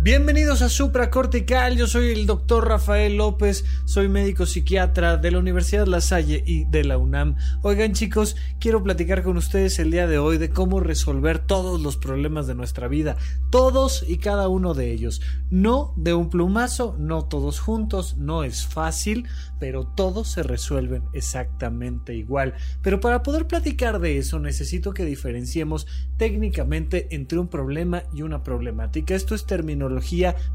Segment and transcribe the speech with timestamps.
[0.00, 5.40] Bienvenidos a Supra Cortical, yo soy el doctor Rafael López, soy médico psiquiatra de la
[5.40, 7.34] Universidad La Salle y de la UNAM.
[7.62, 11.96] Oigan chicos, quiero platicar con ustedes el día de hoy de cómo resolver todos los
[11.96, 13.16] problemas de nuestra vida,
[13.50, 15.20] todos y cada uno de ellos.
[15.50, 19.26] No de un plumazo, no todos juntos, no es fácil,
[19.58, 22.54] pero todos se resuelven exactamente igual.
[22.82, 25.88] Pero para poder platicar de eso necesito que diferenciemos
[26.18, 29.16] técnicamente entre un problema y una problemática.
[29.16, 29.88] Esto es terminología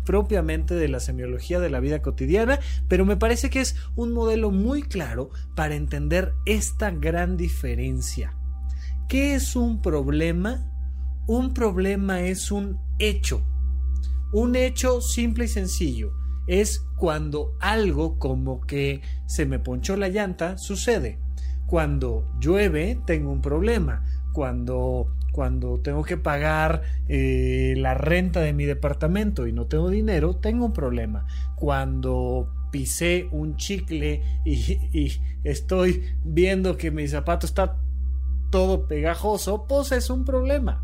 [0.05, 4.51] propiamente de la semiología de la vida cotidiana, pero me parece que es un modelo
[4.51, 8.35] muy claro para entender esta gran diferencia.
[9.07, 10.65] ¿Qué es un problema?
[11.27, 13.41] Un problema es un hecho.
[14.31, 16.13] Un hecho simple y sencillo.
[16.47, 21.19] Es cuando algo como que se me ponchó la llanta sucede.
[21.67, 24.03] Cuando llueve tengo un problema.
[24.33, 30.35] Cuando cuando tengo que pagar eh, la renta de mi departamento y no tengo dinero,
[30.35, 31.25] tengo un problema.
[31.55, 35.11] Cuando pisé un chicle y,
[35.43, 37.77] estoy viendo que mi zapato está
[38.51, 40.83] todo pegajoso, pues es un problema.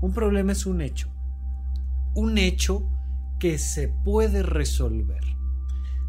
[0.00, 1.12] Un problema es un hecho.
[2.14, 2.82] Un hecho
[3.38, 5.22] que se puede resolver.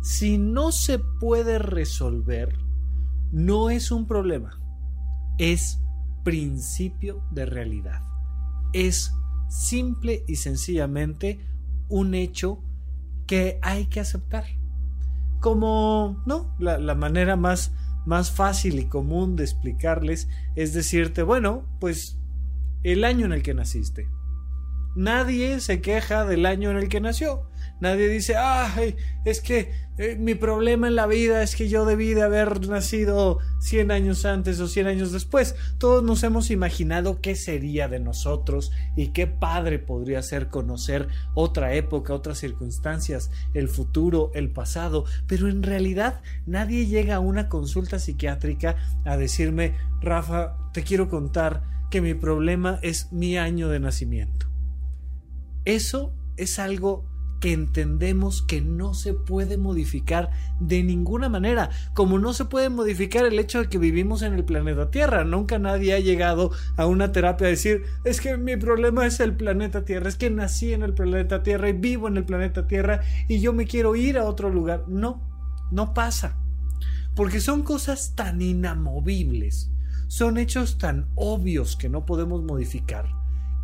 [0.01, 2.57] Si no se puede resolver,
[3.33, 4.57] no es un problema,
[5.37, 5.81] es
[6.27, 8.01] principio de realidad.
[8.73, 9.13] Es
[9.47, 11.39] simple y sencillamente
[11.87, 12.61] un hecho
[13.27, 14.43] que hay que aceptar.
[15.39, 16.53] Como, ¿no?
[16.59, 17.71] La, manera más,
[18.05, 22.17] más fácil y común de explicarles es decirte, bueno, pues
[22.83, 24.09] el año en el que naciste.
[24.97, 27.43] Nadie se queja del año en el que nació.
[27.79, 28.95] Nadie dice, ay,
[29.25, 33.37] es que eh, mi problema en la vida es que yo debí de haber nacido
[33.59, 35.55] 100 años antes o 100 años después.
[35.77, 41.75] Todos nos hemos imaginado qué sería de nosotros y qué padre podría ser conocer otra
[41.75, 45.05] época, otras circunstancias, el futuro, el pasado.
[45.27, 51.61] Pero en realidad nadie llega a una consulta psiquiátrica a decirme, Rafa, te quiero contar
[51.91, 54.56] que mi problema es mi año de nacimiento.
[55.67, 57.03] Eso es algo
[57.41, 60.29] que entendemos que no se puede modificar
[60.61, 64.45] de ninguna manera, como no se puede modificar el hecho de que vivimos en el
[64.45, 65.25] planeta Tierra.
[65.25, 69.35] Nunca nadie ha llegado a una terapia a decir, es que mi problema es el
[69.35, 73.01] planeta Tierra, es que nací en el planeta Tierra y vivo en el planeta Tierra
[73.27, 74.85] y yo me quiero ir a otro lugar.
[74.87, 75.21] No,
[75.69, 76.37] no pasa.
[77.13, 79.69] Porque son cosas tan inamovibles,
[80.07, 83.09] son hechos tan obvios que no podemos modificar,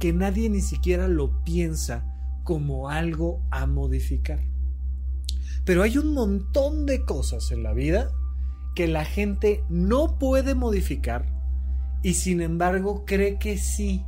[0.04, 2.04] que nadie ni siquiera lo piensa
[2.44, 4.42] como algo a modificar.
[5.64, 8.12] Pero hay un montón de cosas en la vida
[8.76, 11.26] que la gente no puede modificar
[12.02, 14.04] y sin embargo cree que sí.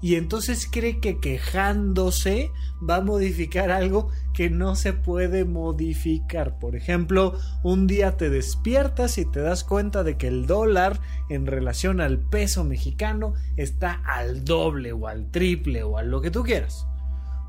[0.00, 2.52] Y entonces cree que quejándose
[2.88, 6.58] va a modificar algo que no se puede modificar.
[6.58, 11.46] Por ejemplo, un día te despiertas y te das cuenta de que el dólar en
[11.46, 16.44] relación al peso mexicano está al doble o al triple o a lo que tú
[16.44, 16.86] quieras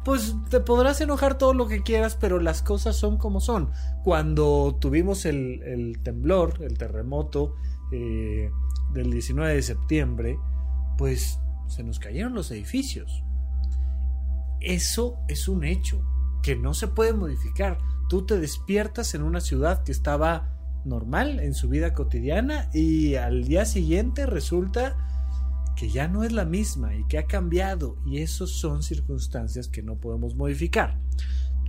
[0.03, 3.69] pues te podrás enojar todo lo que quieras, pero las cosas son como son.
[4.03, 7.55] Cuando tuvimos el, temblor, el terremoto
[7.91, 8.49] eh,
[8.93, 10.39] del 19 de septiembre,
[10.97, 13.23] pues se nos cayeron los edificios.
[14.59, 16.03] Eso es un hecho
[16.43, 17.77] que no se puede modificar.
[18.09, 23.45] Tú te despiertas en una ciudad que estaba normal en su vida cotidiana y al
[23.45, 24.97] día siguiente resulta
[25.75, 29.83] que ya no es la misma y que ha cambiado y esas son circunstancias que
[29.83, 30.99] no podemos modificar.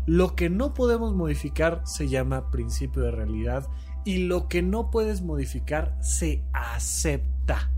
[0.06, 3.68] Lo que no podemos modificar se llama principio de realidad
[4.04, 7.70] y lo que no puedes modificar se acepta.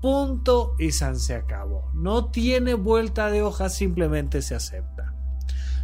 [0.00, 1.90] Punto y san se acabó.
[1.94, 5.14] No tiene vuelta de hoja, simplemente se acepta.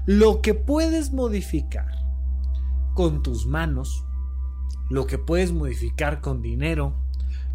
[0.06, 1.90] Lo que puedes modificar
[2.94, 4.04] con tus manos,
[4.88, 6.94] lo que puedes modificar con dinero,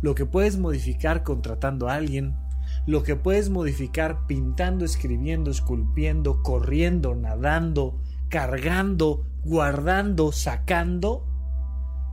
[0.01, 2.35] lo que puedes modificar contratando a alguien,
[2.85, 11.25] lo que puedes modificar pintando, escribiendo, esculpiendo, corriendo, nadando, cargando, guardando, sacando,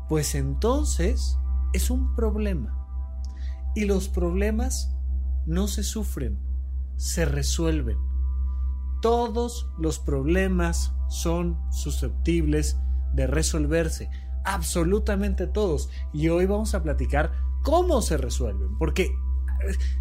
[0.09, 1.39] pues entonces
[1.73, 2.76] es un problema.
[3.77, 4.91] Y los problemas
[5.45, 6.39] no se sufren,
[6.97, 7.99] se resuelven.
[9.03, 12.79] Todos los problemas son susceptibles
[13.13, 14.09] de resolverse,
[14.47, 15.91] absolutamente todos.
[16.15, 17.33] Y hoy vamos a platicar
[17.63, 19.15] cómo se resuelven, porque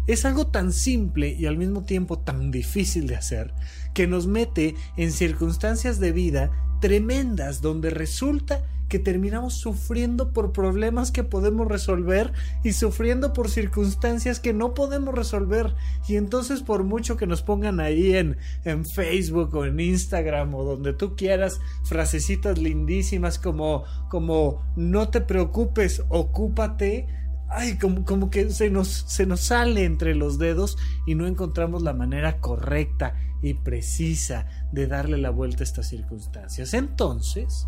[0.06, 3.52] es algo tan simple y al mismo tiempo tan difícil de hacer
[3.92, 6.50] que nos mete en circunstancias de vida
[6.80, 14.40] tremendas donde resulta que terminamos sufriendo por problemas que podemos resolver y sufriendo por circunstancias
[14.40, 15.74] que no podemos resolver.
[16.08, 20.64] Y entonces por mucho que nos pongan ahí en, en Facebook o en Instagram o
[20.64, 27.06] donde tú quieras frasecitas lindísimas como, como no te preocupes, ocúpate,
[27.48, 31.82] ay, como, como que se nos, se nos sale entre los dedos y no encontramos
[31.82, 36.74] la manera correcta y precisa de darle la vuelta a estas circunstancias.
[36.74, 37.66] Entonces,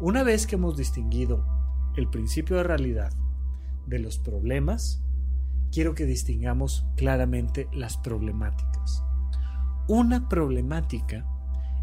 [0.00, 1.44] una vez que hemos distinguido
[1.96, 3.12] el principio de realidad
[3.86, 5.02] de los problemas,
[5.72, 9.02] quiero que distingamos claramente las problemáticas.
[9.88, 11.26] Una problemática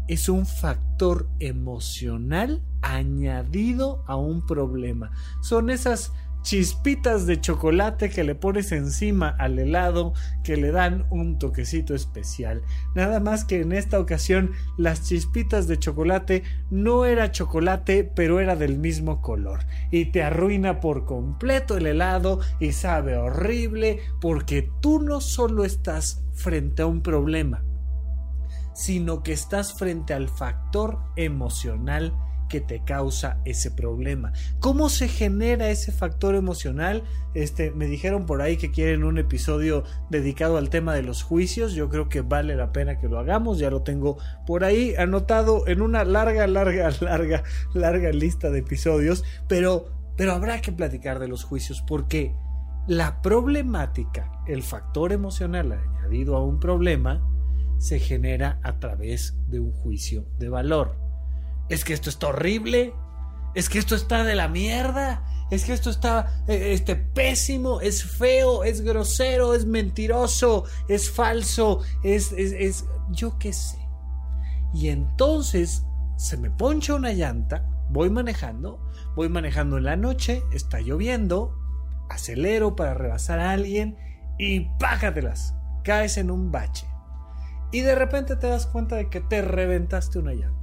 [0.08, 5.10] es un factor emocional añadido a un problema.
[5.42, 6.12] Son esas
[6.46, 10.14] chispitas de chocolate que le pones encima al helado
[10.44, 12.62] que le dan un toquecito especial.
[12.94, 18.54] Nada más que en esta ocasión las chispitas de chocolate no era chocolate pero era
[18.54, 25.00] del mismo color y te arruina por completo el helado y sabe horrible porque tú
[25.02, 27.64] no solo estás frente a un problema
[28.72, 32.14] sino que estás frente al factor emocional
[32.48, 34.32] que te causa ese problema.
[34.60, 37.04] ¿Cómo se genera ese factor emocional?
[37.34, 41.74] Este, me dijeron por ahí que quieren un episodio dedicado al tema de los juicios.
[41.74, 43.58] Yo creo que vale la pena que lo hagamos.
[43.58, 47.42] Ya lo tengo por ahí anotado en una larga, larga, larga,
[47.74, 49.24] larga lista de episodios.
[49.48, 52.34] Pero, pero habrá que platicar de los juicios porque
[52.86, 57.22] la problemática, el factor emocional añadido a un problema,
[57.78, 61.05] se genera a través de un juicio de valor
[61.68, 62.94] es que esto está horrible,
[63.54, 68.04] es que esto está de la mierda, es que esto está eh, este, pésimo, es
[68.04, 73.78] feo, es grosero, es mentiroso, es falso, es, es, es yo qué sé.
[74.74, 75.84] Y entonces
[76.16, 78.80] se me poncha una llanta, voy manejando,
[79.14, 81.56] voy manejando en la noche, está lloviendo,
[82.10, 83.96] acelero para rebasar a alguien
[84.38, 86.86] y págatelas, caes en un bache.
[87.72, 90.55] Y de repente te das cuenta de que te reventaste una llanta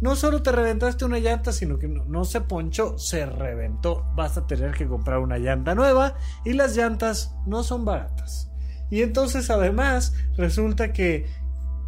[0.00, 4.06] no solo te reventaste una llanta, sino que no, se ponchó, se reventó.
[4.14, 6.14] Vas a tener que comprar una llanta nueva
[6.44, 8.50] y las llantas no son baratas.
[8.90, 11.26] Y entonces además resulta que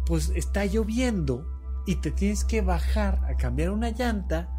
[0.05, 1.47] pues está lloviendo
[1.85, 4.49] y te tienes que bajar a cambiar una llanta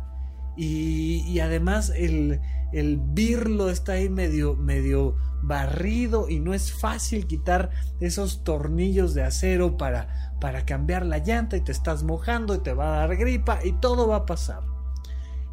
[0.56, 2.40] y, y además el,
[2.72, 5.16] el birlo está ahí medio, medio
[5.46, 7.70] barrido y no es fácil quitar
[8.00, 12.72] esos tornillos de acero para, para cambiar la llanta y te estás mojando y te
[12.72, 14.62] va a dar gripa y todo va a pasar.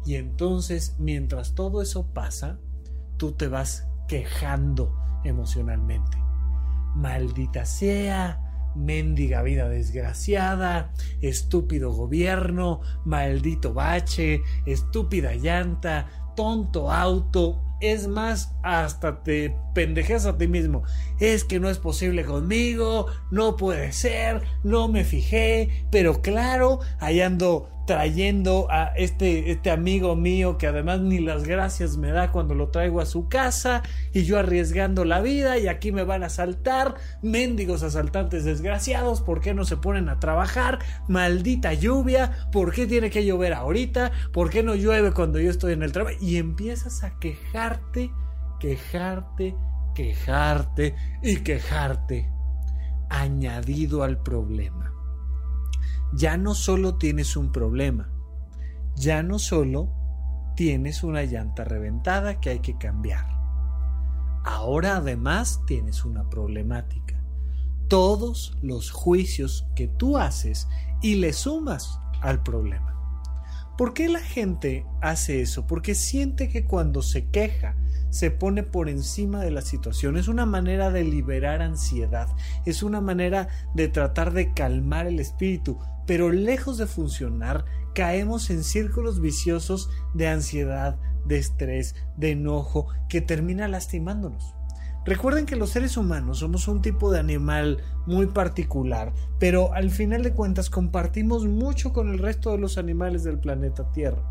[0.04, 2.58] Y entonces, mientras todo eso pasa,
[3.16, 6.18] tú te vas quejando emocionalmente.
[6.94, 17.62] Maldita sea, mendiga vida desgraciada, estúpido gobierno, maldito bache, estúpida llanta, tonto auto.
[17.82, 20.84] Es más, hasta te pendejes a ti mismo.
[21.18, 27.20] Es que no es posible conmigo, no puede ser, no me fijé, pero claro, ahí
[27.20, 32.54] ando trayendo a este, este amigo mío que además ni las gracias me da cuando
[32.54, 33.82] lo traigo a su casa
[34.12, 39.40] y yo arriesgando la vida y aquí me van a asaltar, mendigos asaltantes desgraciados, ¿por
[39.40, 40.78] qué no se ponen a trabajar?
[41.08, 44.12] Maldita lluvia, ¿por qué tiene que llover ahorita?
[44.32, 46.16] ¿Por qué no llueve cuando yo estoy en el trabajo?
[46.20, 48.10] Y empiezas a quejarte,
[48.60, 49.56] quejarte,
[49.94, 52.30] quejarte y quejarte
[53.10, 54.91] añadido al problema
[56.12, 58.10] ya no solo tienes un problema,
[58.96, 59.90] ya no solo
[60.56, 63.26] tienes una llanta reventada que hay que cambiar.
[64.44, 67.22] Ahora además tienes una problemática.
[67.88, 70.68] Todos los juicios que tú haces
[71.00, 72.92] y le sumas al problema.
[73.78, 75.66] ¿Por qué la gente hace eso?
[75.66, 77.76] Porque siente que cuando se queja
[78.10, 80.18] se pone por encima de la situación.
[80.18, 82.28] Es una manera de liberar ansiedad.
[82.66, 88.64] Es una manera de tratar de calmar el espíritu pero lejos de funcionar, caemos en
[88.64, 94.54] círculos viciosos de ansiedad, de estrés, de enojo, que termina lastimándonos.
[95.04, 100.22] Recuerden que los seres humanos somos un tipo de animal muy particular, pero al final
[100.22, 104.22] de cuentas compartimos mucho con el resto de los animales del planeta Tierra.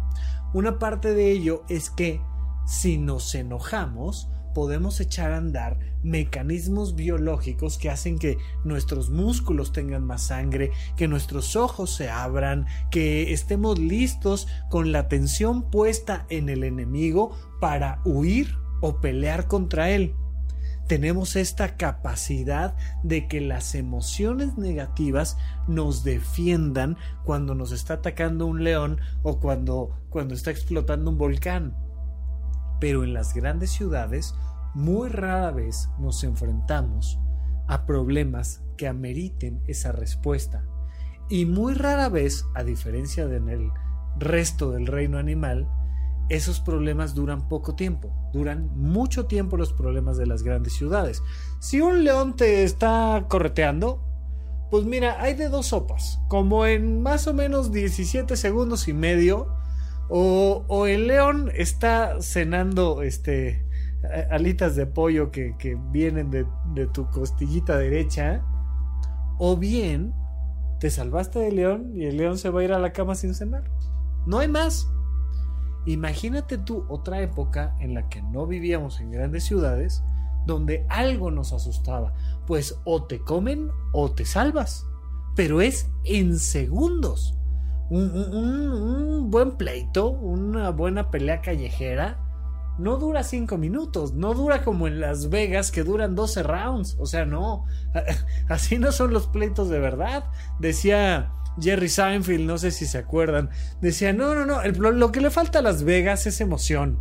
[0.54, 2.22] Una parte de ello es que
[2.66, 10.04] si nos enojamos, podemos echar a andar mecanismos biológicos que hacen que nuestros músculos tengan
[10.04, 16.50] más sangre, que nuestros ojos se abran, que estemos listos con la atención puesta en
[16.50, 20.16] el enemigo para huir o pelear contra él.
[20.88, 28.66] tenemos esta capacidad de que las emociones negativas nos defiendan cuando nos está atacando un
[28.66, 31.81] león o cuando, cuando está explotando un volcán.
[32.82, 34.36] Pero en las grandes ciudades
[34.74, 37.18] muy rara vez nos enfrentamos
[37.68, 40.66] a problemas que ameriten esa respuesta.
[41.30, 43.72] Y muy rara vez, a diferencia de en el
[44.18, 45.70] resto del reino animal,
[46.30, 51.22] esos problemas duran poco tiempo, duran mucho tiempo los problemas de las grandes ciudades.
[51.60, 54.02] Si un león te está correteando,
[54.70, 59.61] pues mira, hay de dos sopas, como en más o menos 17 segundos y medio,
[60.10, 63.66] o, el león está cenando este
[64.30, 65.56] alitas de pollo que,
[65.92, 68.44] vienen de, de tu costillita derecha,
[69.38, 70.14] o bien
[70.80, 73.36] te salvaste del león y el león se va a ir a la cama sin
[73.36, 73.64] cenar.
[74.26, 74.88] No hay más.
[75.86, 80.04] Imagínate tú otra época en la que no vivíamos en grandes ciudades,
[80.46, 82.14] donde algo nos asustaba,
[82.46, 84.86] pues o te comen o te salvas,
[85.36, 87.38] pero es en segundos.
[87.94, 92.20] Un, buen pleito, una buena pelea callejera,
[92.80, 97.06] no dura cinco minutos, no dura como en Las Vegas que duran 12 rounds, o
[97.06, 97.66] sea, no,
[98.48, 100.24] así no son los pleitos de verdad,
[100.58, 103.50] decía Jerry Seinfeld, no sé si se acuerdan,
[103.82, 106.98] decía, no, no, no, lo que le falta a Las Vegas es emoción.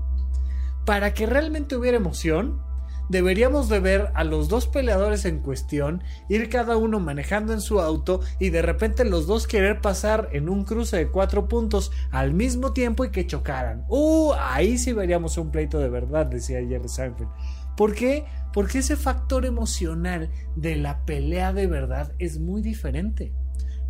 [0.86, 2.60] Para que realmente hubiera emoción,
[3.10, 7.80] deberíamos de ver a los dos peleadores en cuestión ir cada uno manejando en su
[7.80, 12.32] auto y de repente los dos querer pasar en un cruce de cuatro puntos al
[12.32, 13.84] mismo tiempo y que chocaran.
[13.88, 17.28] Uh, ahí sí veríamos un pleito de verdad, decía Jerry Seinfeld.
[17.76, 18.24] ¿Por qué?
[18.54, 23.34] Porque ese factor emocional de la pelea de verdad es muy diferente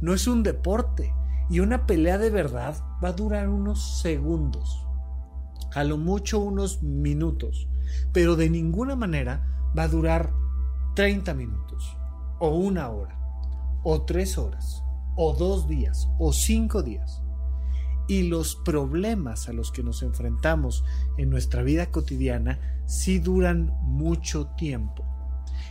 [0.01, 1.15] no es un deporte.
[1.49, 4.87] Y una pelea de verdad va a durar unos segundos,
[5.75, 7.69] a lo mucho unos minutos,
[8.13, 10.33] pero de ninguna manera va a durar
[10.95, 11.97] 30 minutos,
[12.39, 13.19] o una hora,
[13.85, 14.83] o tres horas,
[15.17, 17.23] o dos días, o cinco días.
[18.09, 20.85] Y los problemas a los que nos enfrentamos
[21.17, 25.05] en nuestra vida cotidiana sí duran mucho tiempo.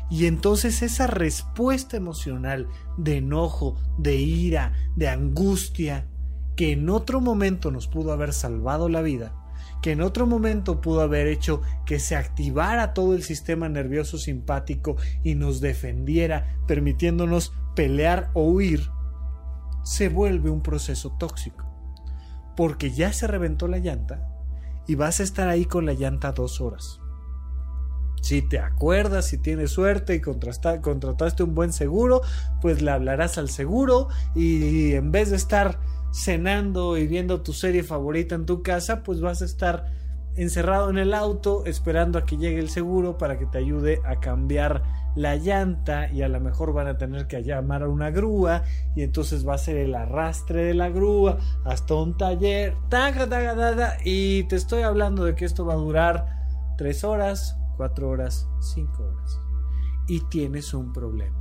[0.09, 6.07] Y entonces esa respuesta emocional de enojo, de ira, de angustia,
[6.55, 9.33] que en otro momento nos pudo haber salvado la vida,
[9.81, 14.97] que en otro momento pudo haber hecho que se activara todo el sistema nervioso simpático
[15.23, 18.89] y nos defendiera, permitiéndonos pelear o huir,
[19.83, 21.65] se vuelve un proceso tóxico.
[22.57, 24.27] Porque ya se reventó la llanta
[24.85, 26.99] y vas a estar ahí con la llanta dos horas.
[28.21, 32.21] Si te acuerdas, si tienes suerte y contrataste un buen seguro,
[32.61, 35.79] pues le hablarás al seguro y en vez de estar
[36.11, 39.85] cenando y viendo tu serie favorita en tu casa, pues vas a estar
[40.35, 44.19] encerrado en el auto esperando a que llegue el seguro para que te ayude a
[44.19, 44.83] cambiar
[45.15, 48.63] la llanta y a lo mejor van a tener que llamar a una grúa
[48.95, 52.75] y entonces va a ser el arrastre de la grúa hasta un taller
[54.05, 56.25] y te estoy hablando de que esto va a durar
[56.77, 59.39] tres horas cuatro horas, cinco horas.
[60.05, 61.39] Y tienes un problema,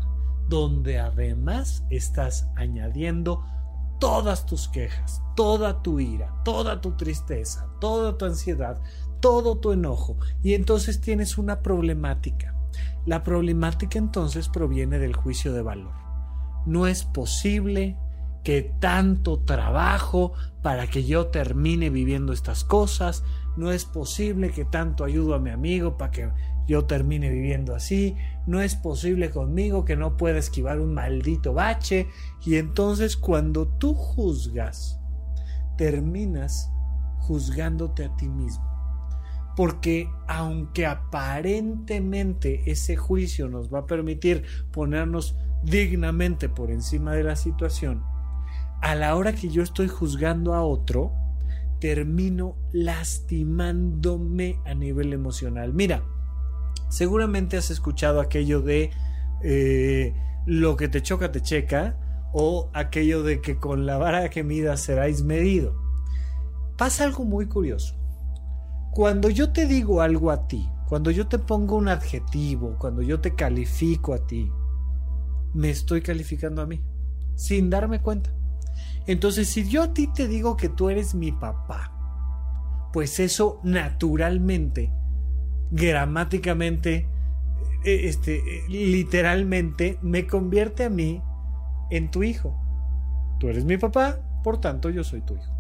[0.48, 3.42] donde además estás añadiendo
[3.99, 8.81] todas tus quejas, toda tu ira, toda tu tristeza, toda tu ansiedad,
[9.21, 10.17] todo tu enojo.
[10.43, 12.55] Y entonces tienes una problemática.
[13.07, 15.95] La problemática entonces proviene del juicio de valor.
[16.67, 17.97] No es posible
[18.45, 23.25] que tanto trabajo para que yo termine viviendo estas cosas,
[23.57, 26.31] no es posible que tanto ayudo a mi amigo para que
[26.68, 28.14] yo termine viviendo así,
[28.46, 32.08] no es posible conmigo que no pueda esquivar un maldito bache,
[32.44, 35.00] y entonces cuando tú juzgas,
[35.78, 36.70] terminas
[37.20, 38.64] juzgándote a ti mismo.
[39.56, 47.34] Porque aunque aparentemente ese juicio nos va a permitir ponernos dignamente por encima de la
[47.34, 48.04] situación,
[48.82, 51.12] a la hora que yo estoy juzgando a otro,
[51.80, 55.72] termino lastimándome a nivel emocional.
[55.72, 56.04] Mira,
[56.88, 58.90] seguramente has escuchado aquello de
[59.42, 60.14] eh,
[60.47, 61.97] lo que te choca te checa
[62.33, 65.75] o aquello de que con la vara que midas seráis medido.
[66.76, 67.97] Pasa algo muy curioso.
[68.92, 73.21] Cuando yo te digo algo a ti, cuando yo te pongo un adjetivo, cuando yo
[73.21, 74.50] te califico a ti,
[75.54, 76.83] me estoy calificando a mí,
[77.35, 78.30] sin darme cuenta.
[79.07, 81.92] Entonces, si yo a ti te digo que tú eres mi papá,
[82.92, 84.92] pues eso naturalmente,
[85.70, 87.08] gramáticamente,
[87.84, 91.22] eh, este, literalmente, me convierte a mí
[91.90, 92.54] en tu hijo.
[93.38, 95.52] Tú eres mi papá, por tanto yo soy tu hijo.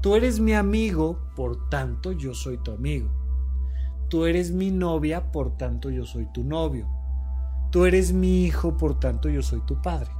[0.00, 3.10] Tú eres mi amigo, por tanto yo soy tu amigo.
[4.08, 6.88] tú eres mi novia, por tanto yo soy tu novio.
[7.72, 10.10] Tú eres mi hijo, por tanto yo soy tu padre.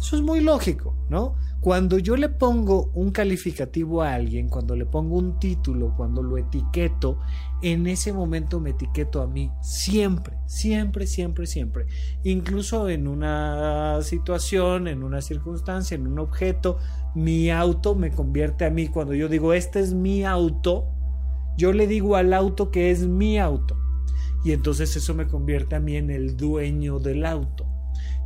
[0.00, 1.34] Eso es muy lógico, ¿no?
[1.60, 6.38] Cuando yo le pongo un calificativo a alguien, cuando le pongo un título, cuando lo
[6.38, 7.20] etiqueto,
[7.60, 11.86] en ese momento me etiqueto a mí siempre, siempre, siempre, siempre.
[12.24, 16.78] Incluso en una situación, en una circunstancia, en un objeto,
[17.14, 18.88] mi auto me convierte a mí.
[18.88, 20.86] Cuando yo digo, este es mi auto,
[21.58, 23.76] yo le digo al auto que es mi auto.
[24.44, 27.66] Y entonces eso me convierte a mí en el dueño del auto.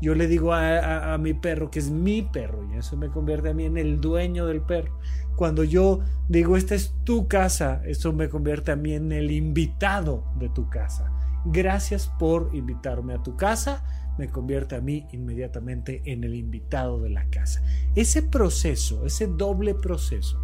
[0.05, 3.55] Yo le digo a, mi perro que es mi perro y eso me convierte a
[3.55, 4.99] mí en el dueño del perro.
[5.35, 10.23] Cuando yo digo esta es tu casa, eso me convierte a mí en el invitado
[10.39, 11.11] de tu casa.
[11.47, 13.83] Gracias por invitarme a tu casa,
[14.19, 17.63] me convierte a mí inmediatamente en el invitado de la casa.
[17.95, 20.39] Ese proceso, ese doble proceso,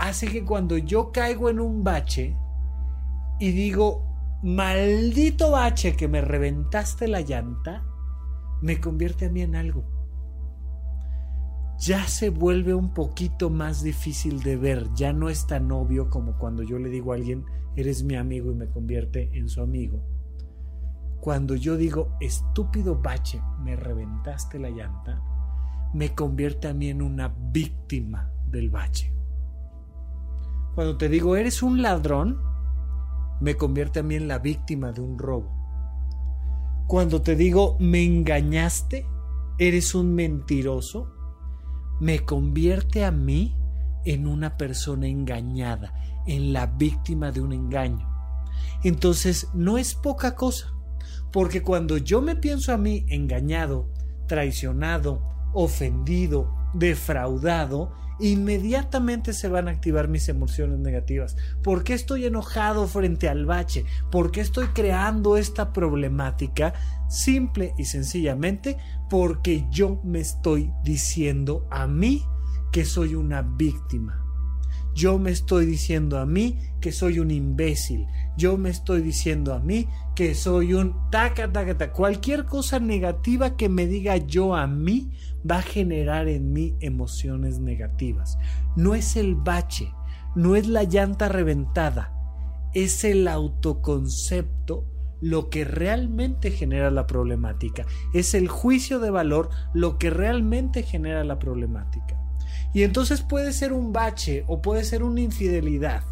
[0.00, 2.36] hace que cuando yo caigo en un bache
[3.38, 7.84] y digo, maldito bache que me reventaste la llanta,
[8.62, 9.84] me convierte a mí en algo.
[11.78, 16.38] Ya se vuelve un poquito más difícil de ver, ya no es tan obvio como
[16.38, 20.00] cuando yo le digo a alguien, eres mi amigo y me convierte en su amigo.
[21.20, 25.20] Cuando yo digo, estúpido bache, me reventaste la llanta,
[25.92, 29.12] me convierte a mí en una víctima del bache.
[30.76, 32.40] Cuando te digo, eres un ladrón,
[33.40, 35.61] me convierte a mí en la víctima de un robo.
[36.86, 39.06] Cuando te digo me engañaste,
[39.58, 41.12] eres un mentiroso,
[42.00, 43.56] me convierte a mí
[44.04, 45.94] en una persona engañada,
[46.26, 48.08] en la víctima de un engaño.
[48.82, 50.72] Entonces no es poca cosa,
[51.30, 53.88] porque cuando yo me pienso a mí engañado,
[54.26, 55.22] traicionado,
[55.52, 61.36] ofendido, defraudado, inmediatamente se van a activar mis emociones negativas.
[61.62, 63.84] ¿Por qué estoy enojado frente al bache?
[64.10, 66.74] ¿Por qué estoy creando esta problemática?
[67.08, 68.76] Simple y sencillamente
[69.10, 72.24] porque yo me estoy diciendo a mí
[72.70, 74.22] que soy una víctima.
[74.94, 78.06] Yo me estoy diciendo a mí que soy un imbécil.
[78.36, 81.92] Yo me estoy diciendo a mí que soy un taca, taca, taca.
[81.92, 85.10] Cualquier cosa negativa que me diga yo a mí
[85.48, 88.38] va a generar en mí emociones negativas.
[88.76, 89.92] No es el bache,
[90.34, 92.12] no es la llanta reventada,
[92.74, 94.86] es el autoconcepto
[95.20, 97.86] lo que realmente genera la problemática.
[98.12, 102.18] Es el juicio de valor lo que realmente genera la problemática.
[102.74, 106.02] Y entonces puede ser un bache o puede ser una infidelidad.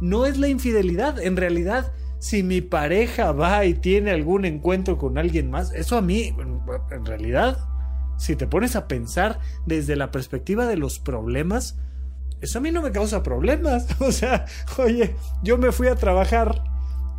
[0.00, 5.18] No es la infidelidad, en realidad si mi pareja va y tiene algún encuentro con
[5.18, 6.32] alguien más, eso a mí,
[6.90, 7.58] en realidad,
[8.16, 11.76] si te pones a pensar desde la perspectiva de los problemas,
[12.40, 13.86] eso a mí no me causa problemas.
[14.00, 14.46] O sea,
[14.78, 16.62] oye, yo me fui a trabajar,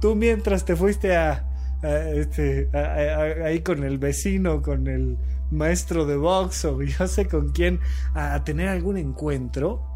[0.01, 1.45] tú mientras te fuiste a,
[1.84, 5.17] este, ahí con el vecino, con el
[5.51, 7.79] maestro de box o yo sé con quién,
[8.13, 9.92] a tener algún encuentro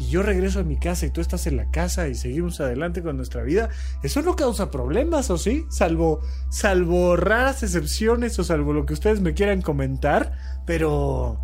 [0.00, 3.02] y yo regreso a mi casa y tú estás en la casa y seguimos adelante
[3.02, 3.68] con nuestra vida,
[4.02, 5.66] eso no causa problemas, ¿o sí?
[5.68, 10.32] Salvo, salvo raras excepciones o salvo lo que ustedes me quieran comentar,
[10.64, 11.38] pero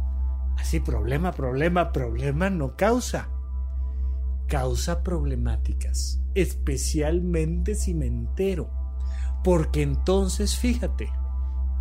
[0.56, 3.28] así problema, problema, problema no causa.
[4.48, 8.70] Causa problemáticas, especialmente si me entero.
[9.44, 11.10] Porque entonces, fíjate,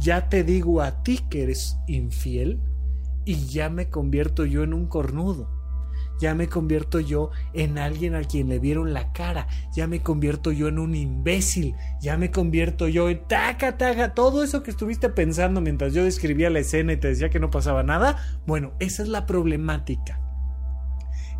[0.02, 2.60] ya te digo a ti que eres infiel
[3.24, 5.55] y ya me convierto yo en un cornudo
[6.20, 10.52] ya me convierto yo en alguien a quien le vieron la cara, ya me convierto
[10.52, 15.10] yo en un imbécil, ya me convierto yo en taca, taca, todo eso que estuviste
[15.10, 19.04] pensando mientras yo describía la escena y te decía que no pasaba nada, bueno, esa
[19.04, 20.22] es la problemática.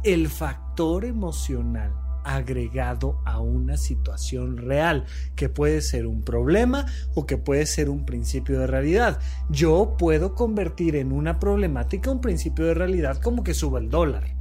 [0.04, 1.94] El factor emocional
[2.26, 8.04] agregado a una situación real, que puede ser un problema o que puede ser un
[8.04, 9.20] principio de realidad.
[9.50, 14.36] Yo puedo convertir en una problemática un principio de realidad como que suba el dólar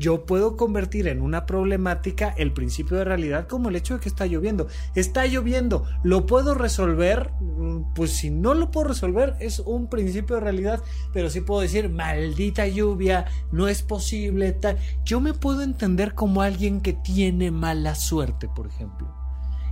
[0.00, 4.08] yo puedo convertir en una problemática el principio de realidad como el hecho de que
[4.08, 4.66] está lloviendo.
[4.94, 7.32] Está lloviendo, ¿lo puedo resolver?
[7.40, 10.82] Mm, pues si no lo puedo resolver es un principio de realidad,
[11.12, 14.78] pero sí puedo decir, maldita lluvia, no es posible, tal.
[15.04, 19.20] Yo me puedo entender como alguien que tiene mala suerte, por ejemplo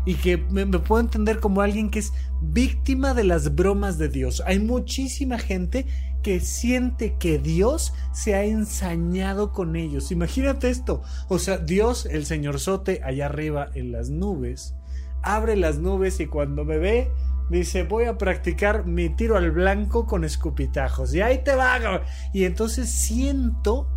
[0.09, 4.43] y que me, puedo entender como alguien que es víctima de las bromas de Dios.
[4.47, 5.85] Hay muchísima gente
[6.22, 10.11] que siente que Dios se ha ensañado con ellos.
[10.11, 11.02] Imagínate esto.
[11.28, 14.74] O sea, Dios, el señor Sote, allá arriba en las nubes,
[15.22, 17.11] abre las nubes y cuando me ve,
[17.50, 21.14] dice, voy a practicar mi tiro al blanco con escupitajos.
[21.14, 22.02] Y ahí te va.
[22.33, 23.88] Y entonces siento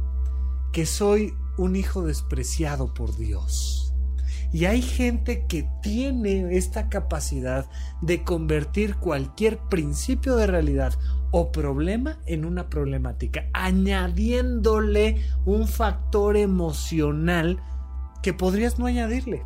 [0.72, 3.94] que soy un hijo despreciado por Dios
[4.54, 7.70] Y hay gente que tiene esta capacidad
[8.02, 10.94] de convertir cualquier principio de realidad
[11.32, 17.62] o problema en una problemática, añadiéndole un factor emocional
[18.22, 19.44] que podrías no añadirle.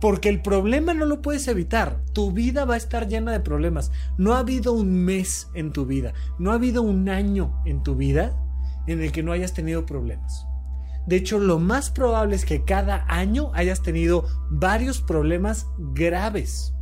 [0.00, 2.02] Porque el problema no lo puedes evitar.
[2.12, 3.90] Tu vida va a estar llena de problemas.
[4.18, 7.94] No ha habido un mes en tu vida, no ha habido un año en tu
[7.94, 8.36] vida
[8.86, 10.46] en el que no hayas tenido problemas.
[11.06, 16.74] De hecho, lo más probable es que cada año hayas tenido varios problemas graves.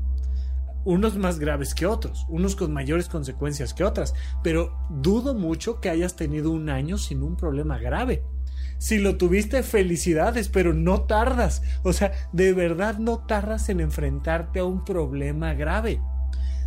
[0.84, 5.90] Unos más graves que otros, unos con mayores consecuencias que otras, pero dudo mucho que
[5.90, 8.24] hayas tenido un año sin un problema grave.
[8.78, 11.62] Si lo tuviste, felicidades, pero no tardas.
[11.84, 16.00] O sea, de verdad no tardas en enfrentarte a un problema grave.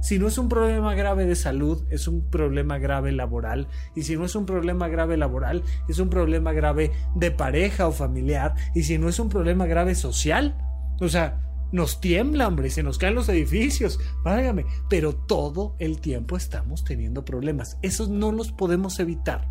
[0.02, 3.68] Si no es un problema grave de salud, es un problema grave laboral.
[3.96, 7.92] Y si no es un problema grave laboral, es un problema grave de pareja o
[7.92, 8.54] familiar.
[8.74, 10.56] Y si no es un problema grave social,
[11.02, 14.66] o sea, nos tiembla, hombre, se nos caen los edificios, válgame.
[14.90, 17.78] Pero todo el tiempo estamos teniendo problemas.
[17.82, 19.50] Esos no los podemos evitar.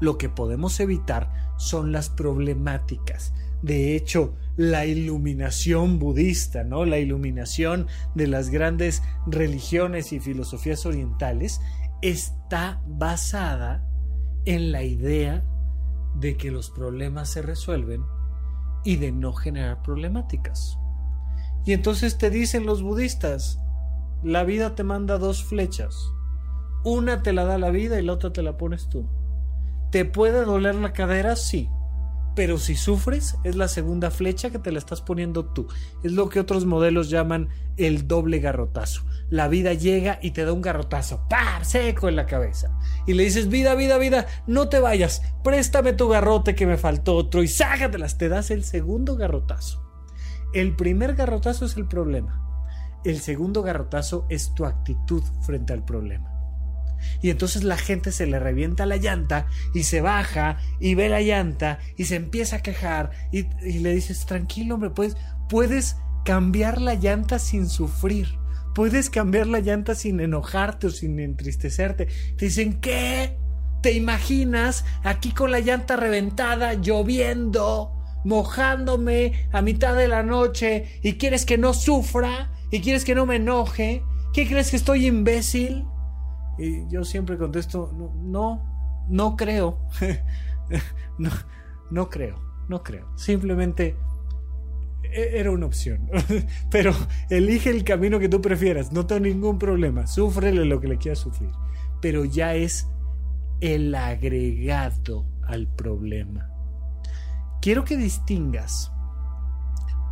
[0.00, 3.32] Lo que podemos evitar son las problemáticas.
[3.62, 6.84] De hecho, la iluminación budista, ¿no?
[6.84, 11.60] La iluminación de las grandes religiones y filosofías orientales
[12.02, 13.88] está basada
[14.44, 15.44] en la idea
[16.16, 18.02] de que los problemas se resuelven
[18.84, 20.78] y de no generar problemáticas.
[21.64, 23.60] Y entonces te dicen los budistas,
[24.22, 25.94] la vida te manda dos flechas.
[26.84, 29.08] Una te la da la vida y la otra te la pones tú.
[29.90, 31.36] ¿Te puede doler la cadera?
[31.36, 31.68] Sí
[32.34, 35.68] pero si sufres es la segunda flecha que te la estás poniendo tú.
[36.02, 39.02] Es lo que otros modelos llaman el doble garrotazo.
[39.28, 41.64] La vida llega y te da un garrotazo, ¡pam!
[41.64, 42.78] seco en la cabeza.
[43.06, 47.16] Y le dices, vida, vida, vida, no te vayas, préstame tu garrote que me faltó
[47.16, 49.81] otro y sácatelas, te das el segundo garrotazo.
[50.52, 52.38] El primer garrotazo es el problema.
[53.04, 56.32] El segundo garrotazo es tu actitud frente al problema.
[57.20, 61.20] Y entonces la gente se le revienta la llanta y se baja y ve la
[61.20, 63.44] llanta y se empieza a quejar y,
[63.80, 65.16] le dices, tranquilo hombre, pues
[65.48, 68.28] puedes cambiar la llanta sin sufrir.
[68.74, 72.06] Puedes cambiar la llanta sin enojarte o sin entristecerte.
[72.36, 73.36] Te dicen, ¿qué?
[73.82, 81.14] ¿Te imaginas aquí con la llanta reventada, lloviendo, mojándome a mitad de la noche y
[81.14, 84.02] quieres que no sufra y quieres que no me enoje?
[84.32, 85.84] ¿Qué crees que estoy imbécil?
[86.58, 89.78] Y yo siempre contesto, no, no, creo.
[91.90, 93.08] no, creo, no creo.
[93.16, 93.96] Simplemente
[95.02, 96.08] e-, era una opción.
[96.70, 96.92] Pero
[97.30, 100.06] elige el camino que tú prefieras, no tengo ningún problema.
[100.06, 101.50] Súfrele lo que le quieras sufrir.
[102.00, 102.88] Pero ya es
[103.60, 106.51] el agregado al problema.
[107.62, 108.92] Quiero que distingas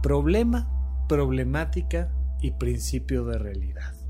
[0.02, 0.70] problema,
[1.08, 2.10] problemática
[2.40, 4.00] y principio de realidad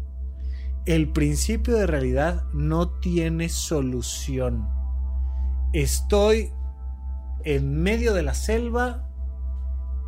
[0.87, 4.69] el principio de realidad no tiene solución.
[5.73, 6.53] Estoy
[7.45, 9.07] en medio de la selva,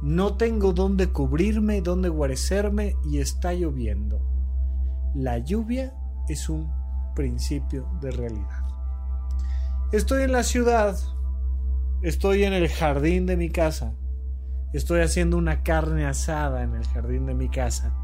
[0.03, 4.21] no tengo dónde cubrirme, dónde guarecerme y está lloviendo.
[5.15, 5.95] La lluvia
[6.29, 6.73] es un
[7.15, 8.65] principio de realidad.
[9.93, 10.97] Estoy en la ciudad,
[12.03, 13.95] estoy en el jardín de mi casa,
[14.73, 17.95] estoy haciendo una carne asada en el jardín de mi casa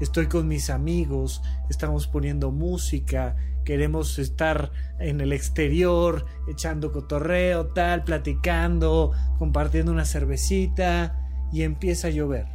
[0.00, 8.04] estoy con mis amigos, estamos poniendo música, queremos estar en el exterior, echando cotorreo, tal,
[8.04, 12.46] platicando, compartiendo una cervecita y empieza a llover.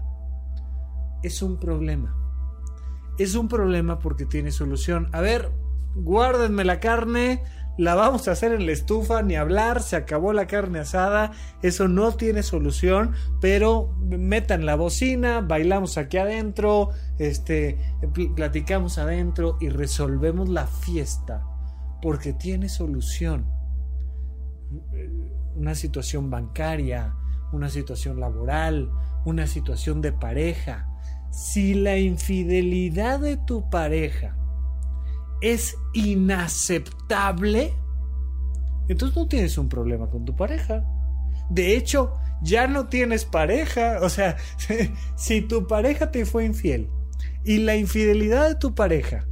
[1.21, 2.15] Es un problema.
[3.17, 5.09] Es un problema porque tiene solución.
[5.11, 5.51] A ver,
[5.95, 7.43] guárdenme la carne,
[7.77, 11.31] la vamos a hacer en la estufa, ni hablar, se acabó la carne asada,
[11.61, 17.79] eso no tiene solución, pero metan la bocina, bailamos aquí adentro, este,
[18.35, 21.43] platicamos adentro y resolvemos la fiesta,
[22.01, 23.47] porque tiene solución.
[25.55, 27.15] Una situación bancaria,
[27.51, 28.91] una situación laboral,
[29.25, 30.89] una situación de pareja.
[31.31, 34.35] Si la infidelidad de tu pareja
[35.43, 37.73] es inaceptable,
[38.87, 40.85] entonces no tienes un problema con tu pareja.
[41.49, 43.99] De hecho, ya no tienes pareja.
[44.01, 44.37] O sea,
[45.17, 46.89] si tu pareja te fue infiel
[47.43, 49.27] y la infidelidad de tu pareja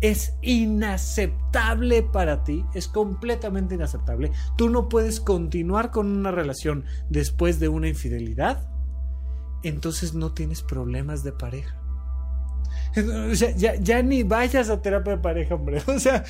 [0.00, 7.58] es inaceptable para ti, es completamente inaceptable, tú no puedes continuar con una relación después
[7.58, 8.68] de una infidelidad,
[9.64, 11.81] entonces no tienes problemas de pareja.
[13.30, 15.82] O sea, ya, ni vayas a terapia de pareja, hombre.
[15.86, 16.24] O sea,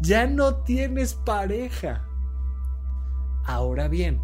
[0.00, 2.04] ya no tienes pareja.
[3.44, 4.20] Ahora bien,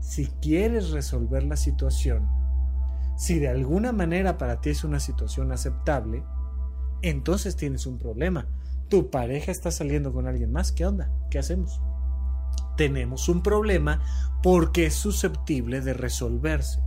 [0.00, 2.28] si quieres resolver la situación,
[3.16, 6.24] si de alguna manera para ti es una situación aceptable,
[7.02, 8.46] entonces tienes un problema.
[8.88, 10.72] Tu pareja está saliendo con alguien más.
[10.72, 11.10] ¿Qué onda?
[11.30, 11.80] ¿Qué hacemos?
[12.76, 14.02] Tenemos un problema
[14.42, 16.80] porque es susceptible de resolverse.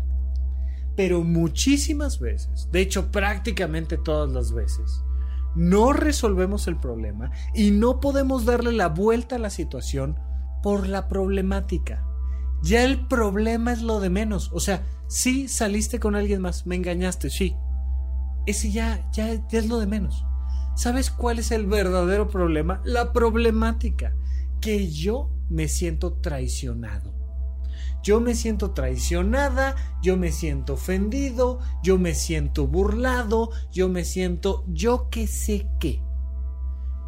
[0.95, 5.03] Pero muchísimas veces, de hecho prácticamente todas las veces,
[5.55, 10.17] no resolvemos el problema y no podemos darle la vuelta a la situación
[10.63, 12.05] por la problemática.
[12.61, 14.51] Ya el problema es lo de menos.
[14.53, 17.55] O sea, sí saliste con alguien más, me engañaste, sí.
[18.45, 20.25] Ese ya, ya, ya es lo de menos.
[20.75, 22.81] ¿Sabes cuál es el verdadero problema?
[22.85, 24.15] La problemática.
[24.61, 27.13] Que yo me siento traicionado.
[28.03, 34.63] Yo me siento traicionada, yo me siento ofendido, yo me siento burlado, yo me siento
[34.67, 36.01] yo que sé qué.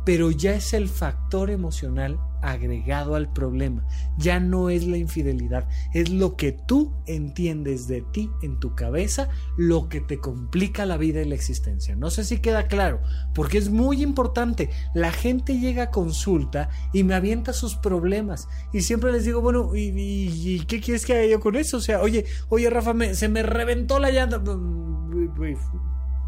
[0.05, 3.85] Pero ya es el factor emocional agregado al problema.
[4.17, 9.29] Ya no es la infidelidad, es lo que tú entiendes de ti en tu cabeza,
[9.57, 11.95] lo que te complica la vida y la existencia.
[11.95, 13.01] No sé si queda claro,
[13.33, 14.69] porque es muy importante.
[14.93, 19.71] La gente llega a consulta y me avienta sus problemas y siempre les digo, bueno,
[19.73, 21.77] ¿y, qué quieres que haga yo con eso?
[21.77, 24.41] O sea, oye, oye Rafa, se me reventó la llanta.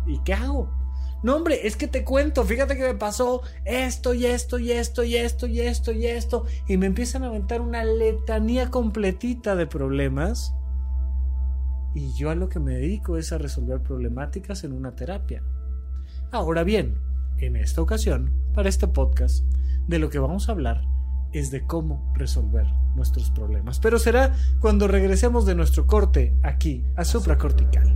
[0.07, 0.84] ¿Y qué hago?
[1.25, 5.03] No, hombre, es que te cuento, fíjate que me pasó esto y esto y esto
[5.03, 6.45] y esto y esto y esto.
[6.67, 10.53] Y me empiezan a aventar una letanía completita de problemas.
[11.95, 15.41] Y yo a lo que me dedico es a resolver problemáticas en una terapia.
[16.31, 16.99] Ahora bien,
[17.39, 19.45] en esta ocasión, para este podcast,
[19.87, 20.83] de lo que vamos a hablar
[21.33, 23.79] es de cómo resolver nuestros problemas.
[23.79, 27.95] Pero será cuando regresemos de nuestro corte aquí a supracortical.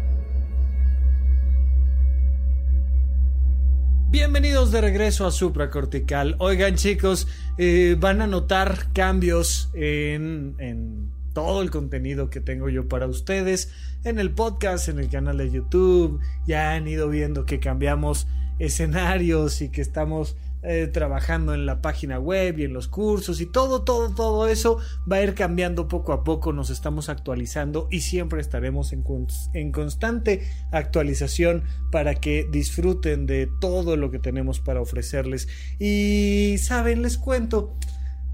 [4.11, 6.35] Bienvenidos de regreso a Supracortical.
[6.39, 12.89] Oigan chicos, eh, van a notar cambios en, en todo el contenido que tengo yo
[12.89, 13.71] para ustedes
[14.03, 16.19] en el podcast, en el canal de YouTube.
[16.45, 18.27] Ya han ido viendo que cambiamos
[18.59, 23.45] escenarios y que estamos eh, trabajando en la página web y en los cursos y
[23.45, 24.77] todo, todo, todo eso
[25.11, 29.03] va a ir cambiando poco a poco, nos estamos actualizando y siempre estaremos en,
[29.53, 35.47] en constante actualización para que disfruten de todo lo que tenemos para ofrecerles.
[35.79, 37.75] Y, saben, les cuento,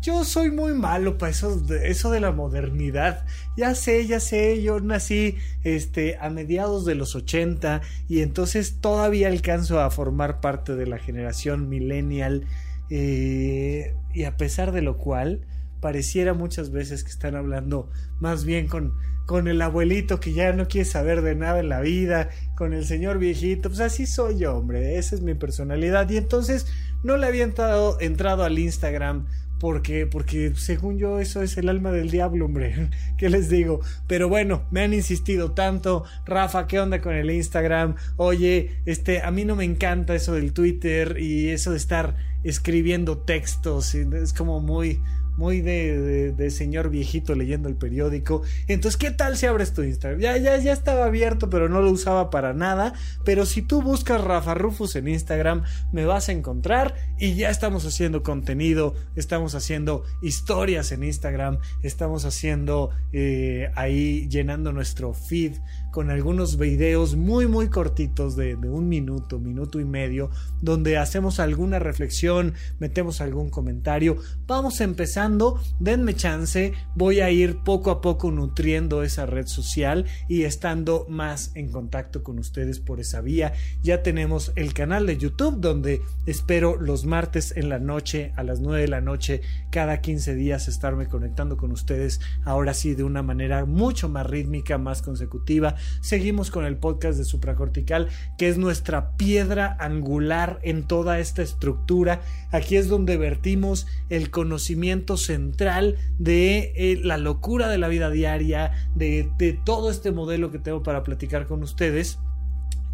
[0.01, 3.25] yo soy muy malo para eso de, eso de la modernidad.
[3.55, 9.27] Ya sé, ya sé, yo nací este, a mediados de los 80 y entonces todavía
[9.27, 12.45] alcanzo a formar parte de la generación millennial.
[12.89, 15.41] Eh, y a pesar de lo cual,
[15.81, 18.93] pareciera muchas veces que están hablando más bien con,
[19.25, 22.85] con el abuelito que ya no quiere saber de nada en la vida, con el
[22.85, 23.69] señor viejito.
[23.69, 24.97] Pues así soy yo, hombre.
[24.97, 26.09] Esa es mi personalidad.
[26.09, 26.67] Y entonces
[27.03, 29.27] no le había entrado, entrado al Instagram
[29.59, 32.89] porque, porque según yo eso es el alma del diablo, hombre.
[33.17, 33.81] ¿Qué les digo?
[34.07, 36.03] Pero bueno, me han insistido tanto.
[36.25, 37.95] Rafa, ¿qué onda con el Instagram?
[38.17, 43.17] Oye, este, a mí no me encanta eso del Twitter y eso de estar escribiendo
[43.17, 43.95] textos.
[43.95, 45.01] Es como muy,
[45.37, 48.41] muy de, señor viejito leyendo el periódico.
[48.67, 50.19] Entonces, ¿qué tal si abres tu Instagram?
[50.19, 52.93] Ya, ya, ya estaba abierto, pero no lo usaba para nada.
[53.23, 57.85] Pero si tú buscas Rafa Rufus en Instagram, me vas a encontrar y ya estamos
[57.85, 65.53] haciendo contenido, estamos haciendo historias en Instagram, estamos haciendo eh, ahí llenando nuestro feed
[65.91, 70.29] con algunos videos muy muy cortitos de, un minuto, minuto y medio,
[70.61, 74.17] donde hacemos alguna reflexión, metemos algún comentario.
[74.45, 80.43] Vamos empezando, denme chance, voy a ir poco a poco nutriendo esa red social y
[80.43, 83.53] estando más en contacto con ustedes por esa vía.
[83.81, 88.59] Ya tenemos el canal de YouTube donde espero los martes en la noche a las
[88.59, 93.23] 9 de la noche cada 15 días estarme conectando con ustedes ahora sí de una
[93.23, 99.15] manera mucho más rítmica, más consecutiva seguimos con el podcast de supracortical, que es nuestra
[99.17, 102.21] piedra angular en toda esta estructura.
[102.51, 108.71] Aquí es donde vertimos el conocimiento central de eh, la locura de la vida diaria,
[108.95, 112.19] de, de todo este modelo que tengo para platicar con ustedes.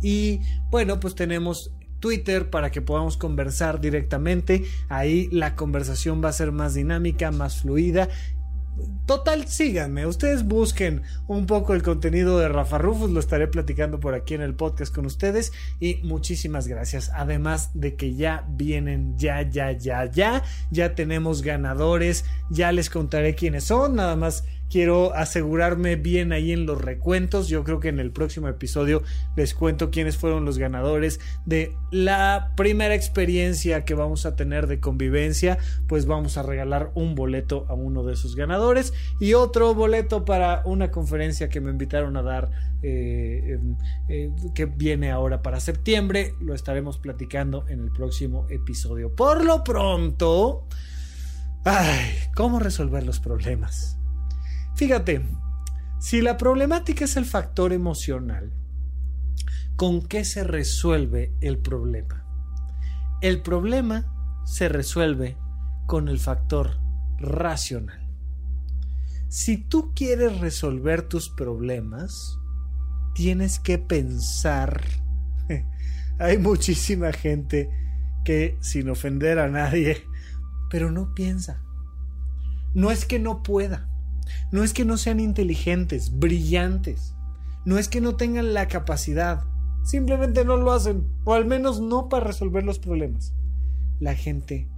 [0.02, 4.65] Y bueno, pues tenemos Twitter para que podamos conversar directamente.
[4.89, 8.10] Ahí la conversación va a ser más dinámica, más fluida
[9.06, 10.06] Total, síganme.
[10.06, 13.12] Ustedes busquen un poco el contenido de Rafa Rufus.
[13.12, 15.52] Lo estaré platicando por aquí en el podcast con ustedes.
[15.80, 17.12] Y muchísimas gracias.
[17.14, 20.44] Además de que ya vienen, ya, ya, ya, ya.
[20.72, 22.24] Ya tenemos ganadores.
[22.50, 23.96] Ya les contaré quiénes son.
[23.96, 27.48] Nada más quiero asegurarme bien ahí en los recuentos.
[27.48, 29.04] Yo creo que en el próximo episodio
[29.36, 34.80] les cuento quiénes fueron los ganadores de la primera experiencia que vamos a tener de
[34.80, 35.60] convivencia.
[35.88, 40.64] Pues vamos a regalar un boleto a uno de esos ganadores y otro boleto para
[40.66, 42.50] una conferencia que me invitaron a dar
[42.82, 43.60] eh,
[44.10, 46.34] eh, que viene ahora para septiembre.
[46.42, 49.16] Lo estaremos platicando en el próximo episodio.
[49.16, 50.66] Por lo pronto...
[51.64, 54.00] Ay, ¿cómo resolver los problemas?
[54.76, 55.24] Fíjate,
[56.00, 58.52] si la problemática es el factor emocional,
[59.76, 62.26] ¿con qué se resuelve el problema?
[63.22, 65.38] El problema se resuelve
[65.86, 66.80] con el factor
[67.20, 68.02] racional.
[69.30, 72.40] Si tú quieres resolver tus problemas,
[73.14, 74.82] tienes que pensar.
[76.20, 77.70] Hay muchísima gente
[78.26, 80.04] que, sin ofender a nadie,
[80.72, 81.62] pero no piensa.
[82.74, 83.93] No es que no pueda
[84.52, 87.16] no es que no sean inteligentes, brillantes.
[87.66, 89.46] No es que no tengan la capacidad.
[89.84, 91.08] Simplemente no lo hacen.
[91.24, 93.34] O al menos no para resolver los problemas.
[94.00, 94.70] La gente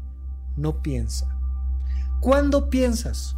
[0.55, 1.27] no piensa.
[2.21, 3.35] ¿Cuándo piensas?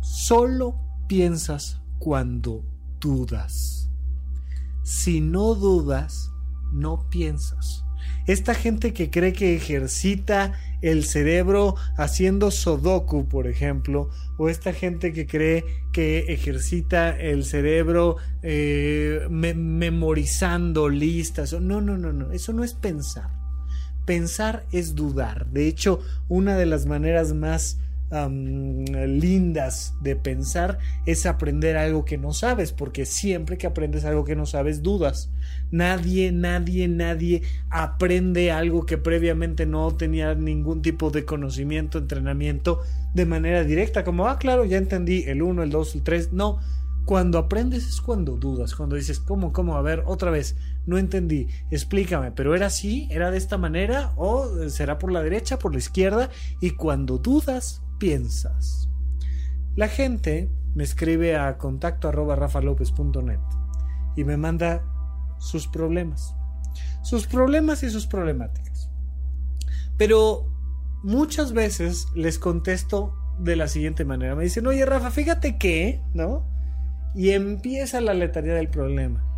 [0.00, 0.76] Solo
[1.08, 2.64] piensas cuando
[3.00, 3.90] dudas.
[4.82, 6.30] Si no dudas,
[6.72, 7.83] no piensas.
[8.26, 15.12] Esta gente que cree que ejercita el cerebro haciendo sodoku, por ejemplo, o esta gente
[15.12, 21.52] que cree que ejercita el cerebro eh, memorizando listas.
[21.52, 23.30] No, no, no, no, eso no es pensar.
[24.06, 25.46] Pensar es dudar.
[25.50, 27.78] De hecho, una de las maneras más
[28.22, 34.36] lindas de pensar es aprender algo que no sabes, porque siempre que aprendes algo que
[34.36, 35.30] no sabes, dudas.
[35.70, 42.80] Nadie, nadie, nadie aprende algo que previamente no tenía ningún tipo de conocimiento, entrenamiento
[43.14, 46.32] de manera directa, como, ah, claro, ya entendí el 1, el 2, el 3.
[46.32, 46.60] No,
[47.04, 49.76] cuando aprendes es cuando dudas, cuando dices, ¿cómo, cómo?
[49.76, 54.68] A ver, otra vez, no entendí, explícame, pero era así, era de esta manera, o
[54.70, 58.88] será por la derecha, por la izquierda, y cuando dudas, piensas.
[59.76, 62.36] La gente me escribe a contacto arroba
[64.16, 64.82] y me manda
[65.38, 66.34] sus problemas.
[67.02, 68.90] Sus problemas y sus problemáticas.
[69.96, 70.46] Pero
[71.02, 74.34] muchas veces les contesto de la siguiente manera.
[74.34, 76.46] Me dicen, oye Rafa, fíjate que, ¿no?
[77.14, 79.33] Y empieza la letanía del problema.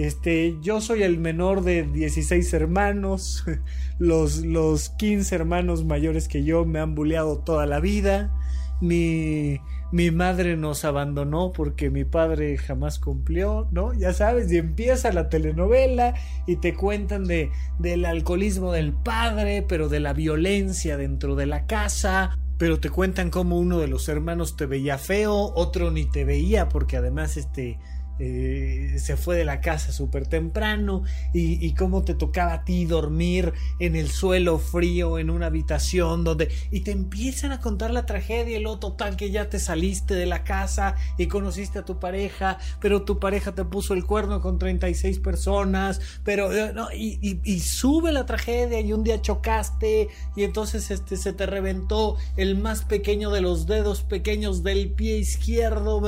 [0.00, 3.44] Este, yo soy el menor de 16 hermanos.
[3.98, 8.32] Los, los 15 hermanos mayores que yo me han bulleado toda la vida.
[8.80, 9.60] Mi,
[9.92, 13.92] mi madre nos abandonó porque mi padre jamás cumplió, ¿no?
[13.92, 16.14] Ya sabes, y empieza la telenovela
[16.46, 21.66] y te cuentan de, del alcoholismo del padre, pero de la violencia dentro de la
[21.66, 26.24] casa, pero te cuentan cómo uno de los hermanos te veía feo, otro ni te
[26.24, 27.78] veía porque además este
[28.22, 33.54] eh, se fue de la casa súper temprano y, cómo te tocaba a ti dormir
[33.78, 38.58] en el suelo frío en una habitación donde y te empiezan a contar la tragedia
[38.58, 42.58] y lo total que ya te saliste de la casa y conociste a tu pareja
[42.78, 47.60] pero tu pareja te puso el cuerno con 36 personas pero eh, no, y, y,
[47.60, 52.84] sube la tragedia y un día chocaste y entonces este se te reventó el más
[52.84, 56.02] pequeño de los dedos pequeños del pie izquierdo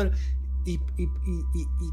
[0.64, 0.80] y,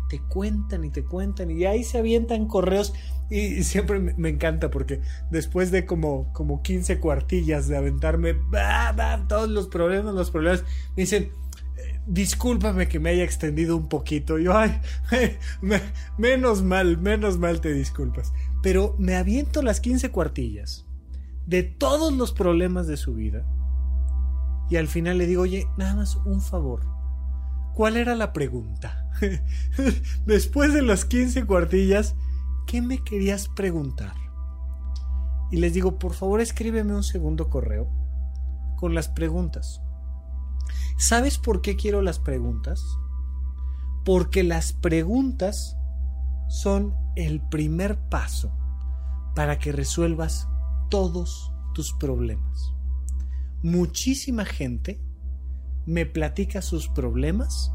[0.10, 2.94] te cuentan y te cuentan y ahí se avientan correos
[3.30, 8.36] y, siempre me, encanta porque después de como, como 15 cuartillas de aventarme
[9.28, 10.64] todos los problemas, los problemas,
[10.96, 11.32] me dicen,
[11.78, 14.40] eh, discúlpame que me haya extendido un poquito.
[14.40, 14.82] Yo, ay,
[16.18, 18.34] menos mal, menos mal te disculpas.
[18.64, 20.88] Pero me aviento las 15 cuartillas
[21.46, 23.46] de todos los problemas de su vida.
[24.72, 26.99] Y al final le digo, oye, nada más un favor
[27.80, 29.10] ¿Cuál era la pregunta?
[30.26, 32.14] Después de las 15 cuartillas,
[32.68, 34.16] ¿qué me querías preguntar?
[35.50, 37.90] Y les digo, por favor escríbeme un segundo correo
[38.76, 39.82] con las preguntas.
[40.98, 42.84] ¿Sabes por qué quiero las preguntas?
[44.04, 45.78] Porque las preguntas
[46.50, 48.52] son el primer paso
[49.36, 50.50] para que resuelvas
[50.90, 52.74] todos tus problemas.
[53.64, 55.00] Muchísima gente
[55.90, 57.74] me platica sus problemas,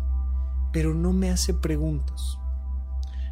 [0.74, 2.36] pero no me hace preguntas.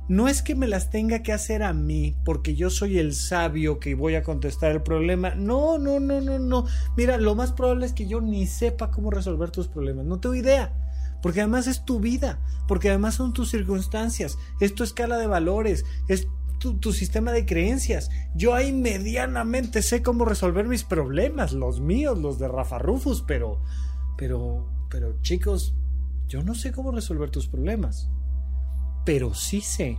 [0.09, 3.80] no es que me las tenga que hacer a mí porque yo soy el sabio
[3.80, 5.34] que voy a contestar el problema.
[5.34, 6.66] No, no, no, no, no.
[6.97, 10.05] Mira, lo más probable es que yo ni sepa cómo resolver tus problemas.
[10.05, 10.72] No tengo idea.
[11.20, 12.38] Porque además es tu vida,
[12.68, 16.28] porque además son tus circunstancias, es tu escala de valores, es
[16.59, 18.11] tu, sistema de creencias.
[18.36, 23.61] Yo ahí medianamente sé cómo resolver mis problemas, los míos, los de Rafa Rufus, pero,
[24.16, 25.74] pero, pero chicos,
[26.33, 28.11] yo no sé cómo resolver tus problemas.
[29.05, 29.99] Pero sí sé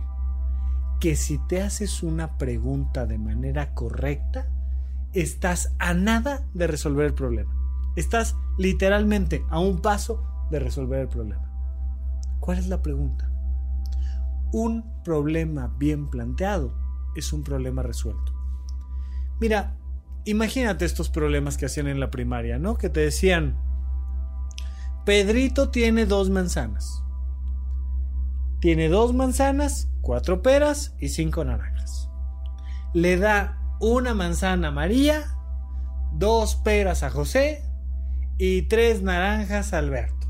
[1.00, 4.48] que si te haces una pregunta de manera correcta,
[5.12, 7.52] estás a nada de resolver el problema.
[7.96, 11.50] Estás literalmente a un paso de resolver el problema.
[12.40, 13.34] ¿Cuál es la pregunta?
[14.54, 16.72] un problema bien planteado
[17.16, 18.32] es un problema resuelto.
[19.40, 19.76] Mira,
[20.24, 22.76] imagínate estos problemas que hacían en la primaria, ¿no?
[22.76, 23.58] Que te decían,
[25.04, 27.02] Pedrito tiene dos manzanas.
[28.60, 32.08] Tiene dos manzanas, cuatro peras y cinco naranjas.
[32.94, 35.24] Le da una manzana a María,
[36.12, 37.62] dos peras a José
[38.38, 40.24] y tres naranjas a Alberto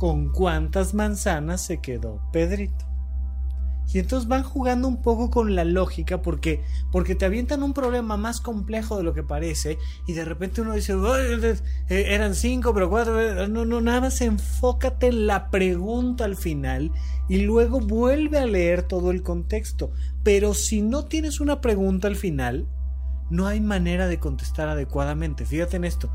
[0.00, 2.89] con cuántas manzanas se quedó Pedrito.
[3.92, 6.62] Y entonces van jugando un poco con la lógica porque,
[6.92, 10.74] porque te avientan un problema más complejo de lo que parece y de repente uno
[10.74, 10.94] dice,
[11.88, 16.36] eh, eran cinco, pero cuatro, eh, no, no, nada más enfócate en la pregunta al
[16.36, 16.92] final
[17.28, 19.90] y luego vuelve a leer todo el contexto.
[20.22, 22.68] Pero si no tienes una pregunta al final,
[23.30, 25.46] no hay manera de contestar adecuadamente.
[25.46, 26.12] Fíjate en esto.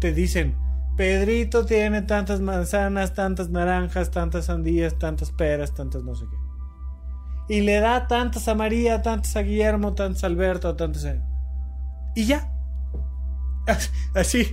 [0.00, 0.56] Te dicen,
[0.96, 6.43] Pedrito tiene tantas manzanas, tantas naranjas, tantas sandías, tantas peras, tantas no sé qué.
[7.48, 11.16] Y le da tantas a María, tantas a Guillermo, tantas a Alberto, tantas a...
[12.14, 12.50] Y ya.
[14.14, 14.46] Así,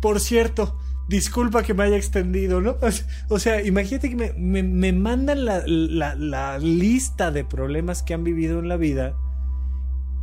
[0.00, 2.76] por cierto, disculpa que me haya extendido, ¿no?
[3.28, 8.68] O sea, imagínate que me, mandan la, la, lista de problemas que han vivido en
[8.68, 9.14] la vida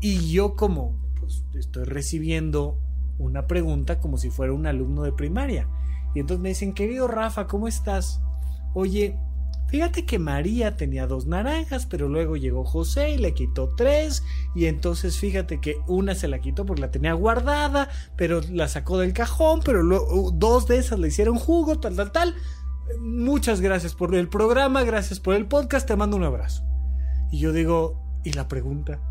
[0.01, 2.79] y yo como pues, estoy recibiendo
[3.17, 5.67] una pregunta como si fuera un alumno de primaria.
[6.15, 8.21] Y entonces me dicen, querido Rafa, ¿cómo estás?
[8.73, 9.17] Oye,
[9.73, 14.23] fíjate que María tenía dos naranjas, pero luego llegó José y le quitó tres.
[14.53, 18.99] Y entonces fíjate que una se la quitó porque la tenía guardada, pero la sacó
[18.99, 22.35] del cajón, pero luego dos de esas le hicieron jugo, tal, tal, tal.
[22.99, 26.63] Muchas gracias por el programa, gracias por el podcast, te mando un abrazo.
[27.31, 29.01] Y yo digo, ¿y la pregunta?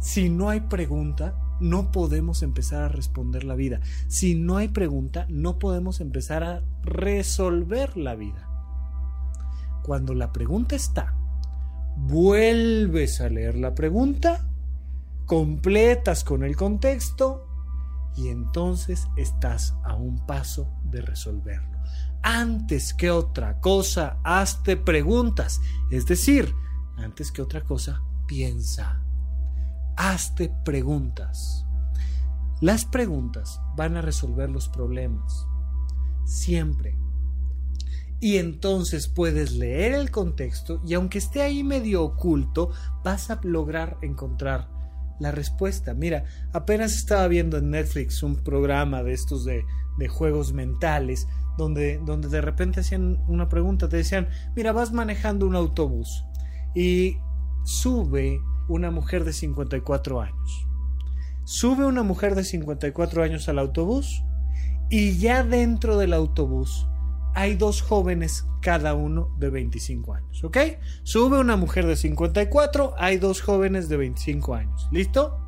[0.00, 3.78] Si no hay pregunta, no podemos empezar a responder la vida.
[4.08, 8.53] Si no hay pregunta, no podemos empezar a resolver la vida.
[9.84, 11.14] Cuando la pregunta está,
[11.96, 14.48] vuelves a leer la pregunta,
[15.26, 17.46] completas con el contexto
[18.16, 21.78] y entonces estás a un paso de resolverlo.
[22.22, 25.60] Antes que otra cosa, hazte preguntas.
[25.90, 26.52] Es decir,
[26.96, 29.04] antes que otra cosa, piensa
[29.96, 31.64] hazte preguntas.
[32.60, 35.46] Las preguntas van a resolver los problemas.
[36.24, 36.96] Siempre.
[38.24, 42.70] Y entonces puedes leer el contexto y aunque esté ahí medio oculto,
[43.04, 44.66] vas a lograr encontrar
[45.20, 45.92] la respuesta.
[45.92, 49.66] Mira, apenas estaba viendo en Netflix un programa de estos de,
[49.98, 55.46] de juegos mentales donde, donde de repente hacían una pregunta, te decían, mira, vas manejando
[55.46, 56.24] un autobús
[56.74, 57.18] y
[57.64, 60.66] sube una mujer de 54 años.
[61.44, 64.24] Sube una mujer de 54 años al autobús
[64.88, 66.86] y ya dentro del autobús
[67.34, 70.56] hay dos jóvenes cada uno de 25 años, ¿ok?
[71.02, 75.38] Sube una mujer de 54, hay dos jóvenes de 25 años, ¿listo?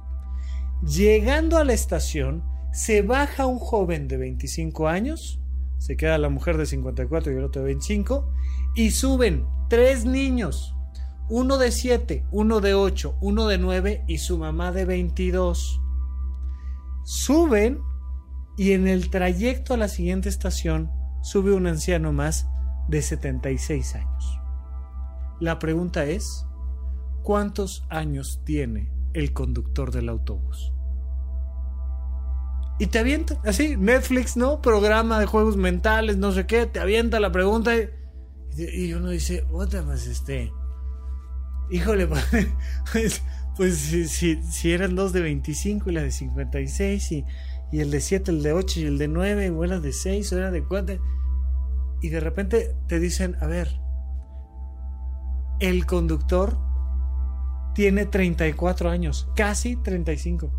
[0.82, 5.41] Llegando a la estación, se baja un joven de 25 años,
[5.78, 8.30] se queda la mujer de 54 y el otro de 25,
[8.74, 10.76] y suben tres niños
[11.28, 15.80] uno de 7, uno de 8, uno de 9 y su mamá de 22.
[17.05, 17.80] Suben
[18.57, 20.91] y en el trayecto a la siguiente estación
[21.27, 22.47] sube un anciano más
[22.87, 24.41] de 76 años.
[25.41, 26.47] La pregunta es,
[27.24, 30.72] ¿cuántos años tiene el conductor del autobús?
[32.79, 34.62] Y te avienta, así, Netflix, ¿no?
[34.62, 37.72] Programa de juegos mentales, no sé qué, te avienta la pregunta
[38.57, 40.53] y, uno dice, otra más este
[41.70, 42.07] Híjole,
[42.93, 43.22] pues,
[43.57, 47.24] pues si, eran dos de 25 y la de 56 y,
[47.72, 50.33] y el de 7, el de 8 y el de 9, o era de 6
[50.33, 51.16] o era de 4.
[52.01, 53.68] Y de repente te dicen, a ver,
[55.61, 56.59] el conductor
[57.74, 60.51] tiene 34 años, casi 35.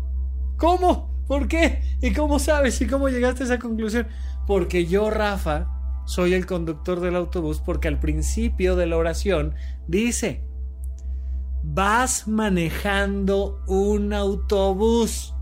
[0.56, 1.24] ¿Cómo?
[1.26, 1.82] ¿Por qué?
[2.00, 2.80] ¿Y cómo sabes?
[2.80, 4.06] ¿Y cómo llegaste a esa conclusión?
[4.46, 5.68] Porque yo, Rafa,
[6.06, 9.54] soy el conductor del autobús porque al principio de la oración
[9.86, 10.42] dice,
[11.62, 15.34] vas manejando un autobús.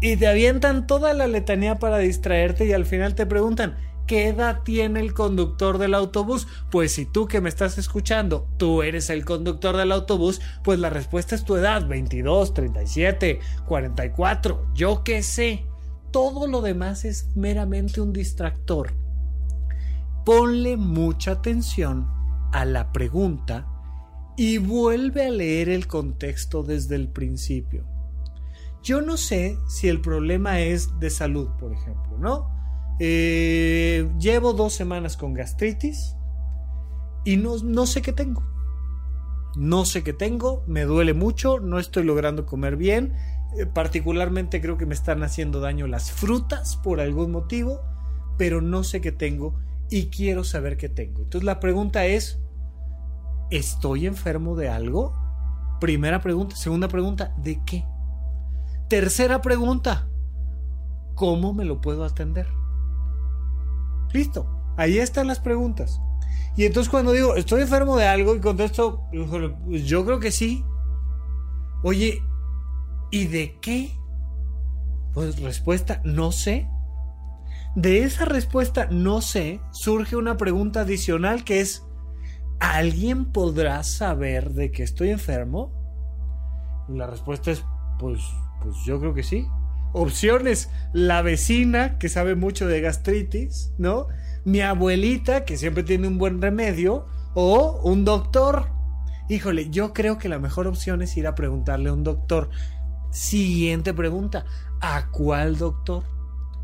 [0.00, 3.76] Y te avientan toda la letanía para distraerte y al final te preguntan,
[4.10, 6.48] ¿qué edad tiene el conductor del autobús?
[6.72, 10.90] Pues si tú que me estás escuchando, tú eres el conductor del autobús, pues la
[10.90, 13.38] respuesta es tu edad, 22, 37,
[13.68, 15.64] 44, yo qué sé.
[16.10, 18.94] Todo lo demás es meramente un distractor.
[20.24, 22.10] Ponle mucha atención
[22.50, 23.68] a la pregunta
[24.36, 27.84] y vuelve a leer el contexto desde el principio.
[28.82, 32.59] Yo no sé si el problema es de salud, por ejemplo, ¿no?
[33.02, 36.16] Eh, llevo dos semanas con gastritis
[37.24, 38.44] y no, no sé qué tengo.
[39.56, 43.14] No sé qué tengo, me duele mucho, no estoy logrando comer bien,
[43.58, 47.80] eh, particularmente creo que me están haciendo daño las frutas por algún motivo,
[48.36, 51.22] pero no sé qué tengo y quiero saber qué tengo.
[51.22, 52.38] Entonces la pregunta es,
[53.50, 55.14] ¿estoy enfermo de algo?
[55.80, 56.54] Primera pregunta.
[56.54, 57.84] Segunda pregunta, ¿de qué?
[58.88, 60.06] Tercera pregunta,
[61.14, 62.59] ¿cómo me lo puedo atender?
[64.12, 66.00] Listo, ahí están las preguntas.
[66.56, 69.04] Y entonces cuando digo, estoy enfermo de algo y contesto,
[69.66, 70.64] pues yo creo que sí.
[71.82, 72.22] Oye,
[73.10, 73.92] ¿y de qué?
[75.14, 76.68] Pues respuesta, no sé.
[77.76, 81.86] De esa respuesta, no sé, surge una pregunta adicional que es,
[82.58, 85.72] ¿alguien podrá saber de que estoy enfermo?
[86.88, 87.64] La respuesta es,
[88.00, 88.20] pues,
[88.60, 89.46] pues yo creo que sí.
[89.92, 94.06] Opciones, la vecina que sabe mucho de gastritis, ¿no?
[94.44, 98.68] Mi abuelita que siempre tiene un buen remedio o un doctor.
[99.28, 102.50] Híjole, yo creo que la mejor opción es ir a preguntarle a un doctor.
[103.10, 104.44] Siguiente pregunta,
[104.80, 106.04] ¿a cuál doctor?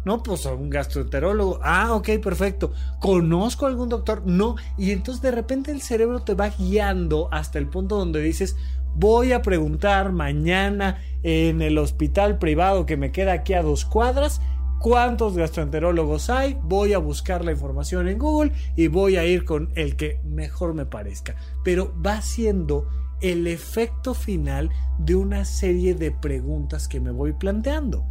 [0.06, 1.58] No, pues a un gastroenterólogo.
[1.64, 2.72] Ah, ok, perfecto.
[3.00, 4.22] ¿Conozco a algún doctor?
[4.24, 4.54] No.
[4.78, 8.56] Y entonces de repente el cerebro te va guiando hasta el punto donde dices,
[8.96, 14.40] voy a preguntar mañana en el hospital privado que me queda aquí a dos cuadras
[14.78, 19.70] cuántos gastroenterólogos hay, voy a buscar la información en Google y voy a ir con
[19.74, 21.36] el que mejor me parezca.
[21.64, 22.88] Pero va siendo
[23.20, 28.06] el efecto final de una serie de preguntas que me voy planteando.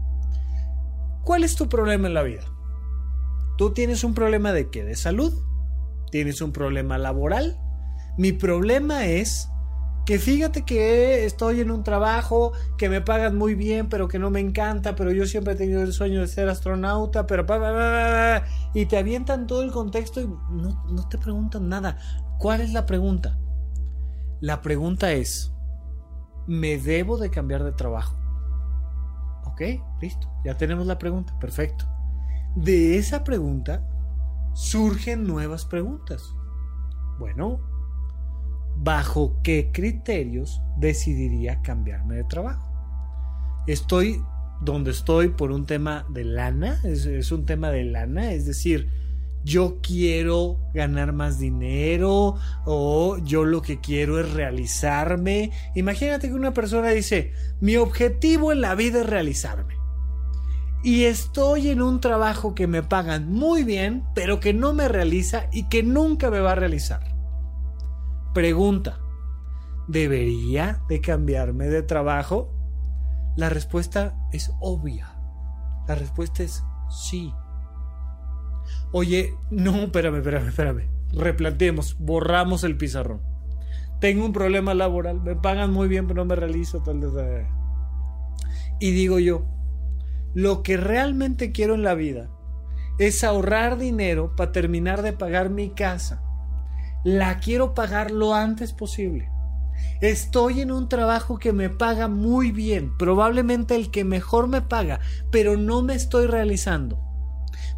[1.23, 2.43] ¿Cuál es tu problema en la vida?
[3.57, 4.83] ¿Tú tienes un problema de qué?
[4.83, 5.33] ¿De salud?
[6.11, 7.57] ¿Tienes un problema laboral?
[8.17, 9.49] Mi problema es
[10.05, 14.29] que fíjate que estoy en un trabajo que me pagan muy bien, pero que no
[14.29, 17.45] me encanta, pero yo siempre he tenido el sueño de ser astronauta, pero...
[18.73, 21.97] y te avientan todo el contexto y no, no te preguntan nada.
[22.37, 23.39] ¿Cuál es la pregunta?
[24.41, 25.51] La pregunta es,
[26.45, 28.15] ¿me debo de cambiar de trabajo?
[29.45, 29.61] Ok,
[30.01, 31.85] listo, ya tenemos la pregunta, perfecto.
[32.55, 33.83] De esa pregunta
[34.53, 36.35] surgen nuevas preguntas.
[37.17, 37.74] Bueno,
[38.75, 42.71] ¿bajo qué criterios decidiría cambiarme de trabajo?
[43.67, 44.21] Estoy
[44.61, 48.89] donde estoy por un tema de lana, es, un tema de lana, es decir,
[49.43, 55.51] yo quiero ganar más dinero o yo lo que quiero es realizarme.
[55.75, 59.75] Imagínate que una persona dice, mi objetivo en la vida es realizarme.
[60.83, 65.47] Y estoy en un trabajo que me pagan muy bien, pero que no me realiza
[65.51, 67.14] y que nunca me va a realizar.
[68.35, 68.99] Pregunta,
[69.87, 72.53] ¿debería de cambiarme de trabajo?
[73.37, 75.15] La respuesta es obvia.
[75.87, 77.33] La respuesta es sí.
[78.91, 80.89] Oye, no, espérame, espérame, espérame.
[81.13, 83.21] Replanteemos, borramos el pizarrón.
[84.01, 87.47] Tengo un problema laboral, me pagan muy bien, pero no me realizo tal vez.
[88.81, 89.45] Y digo yo,
[90.33, 92.29] lo que realmente quiero en la vida
[92.99, 96.21] es ahorrar dinero para terminar de pagar mi casa.
[97.05, 99.29] La quiero pagar lo antes posible.
[100.01, 104.99] Estoy en un trabajo que me paga muy bien, probablemente el que mejor me paga,
[105.31, 107.05] pero no me estoy realizando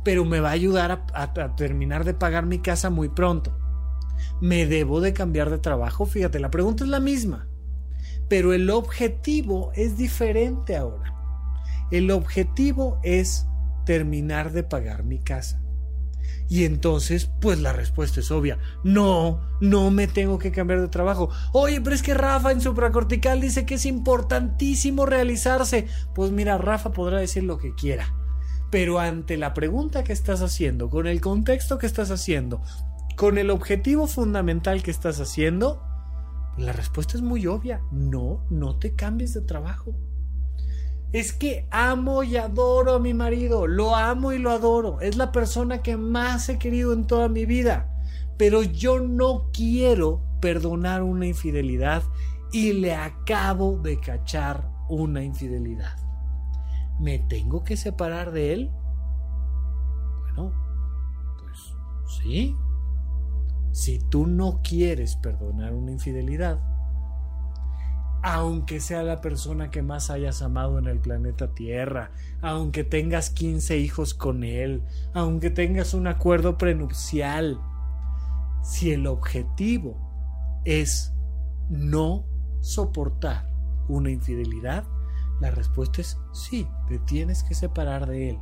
[0.08, 3.58] pero me va a ayudar a, terminar de pagar mi casa muy pronto.
[4.42, 6.06] ¿Me debo de cambiar de trabajo?
[6.06, 7.50] Fíjate, la pregunta es la misma,
[8.30, 11.14] pero el objetivo es diferente ahora.
[11.92, 13.48] El objetivo es
[13.86, 15.62] terminar de pagar mi casa.
[16.50, 18.58] Y entonces, pues la respuesta es obvia.
[18.84, 21.30] No, no me tengo que cambiar de trabajo.
[21.54, 25.88] Oye, pero es que Rafa en supracortical dice que es importantísimo realizarse.
[26.16, 28.14] Pues mira, Rafa podrá decir lo que quiera.
[28.70, 32.62] Pero ante la pregunta que estás haciendo, con el contexto que estás haciendo,
[33.16, 35.82] con el objetivo fundamental que estás haciendo,
[36.58, 37.82] la respuesta es muy obvia.
[37.92, 39.96] No, no te cambies de trabajo.
[41.12, 45.32] Es que amo y adoro a mi marido, lo amo y lo adoro, es la
[45.32, 47.89] persona que más he querido en toda mi vida,
[48.38, 52.03] pero yo no quiero perdonar una infidelidad
[52.51, 55.97] y le acabo de cachar una infidelidad.
[56.99, 58.72] ¿Me tengo que separar de él?
[60.22, 60.51] Bueno,
[61.39, 61.76] pues
[62.22, 62.55] sí.
[63.72, 66.60] Si tú no quieres perdonar una infidelidad,
[68.22, 72.11] aunque sea la persona que más hayas amado en el planeta Tierra,
[72.41, 77.59] aunque tengas 15 hijos con él, aunque tengas un acuerdo prenupcial,
[78.63, 79.97] si el objetivo
[80.65, 81.13] es
[81.70, 82.26] no
[82.61, 83.49] soportar
[83.88, 84.84] una infidelidad,
[85.39, 88.39] la respuesta es sí, te tienes que separar de él.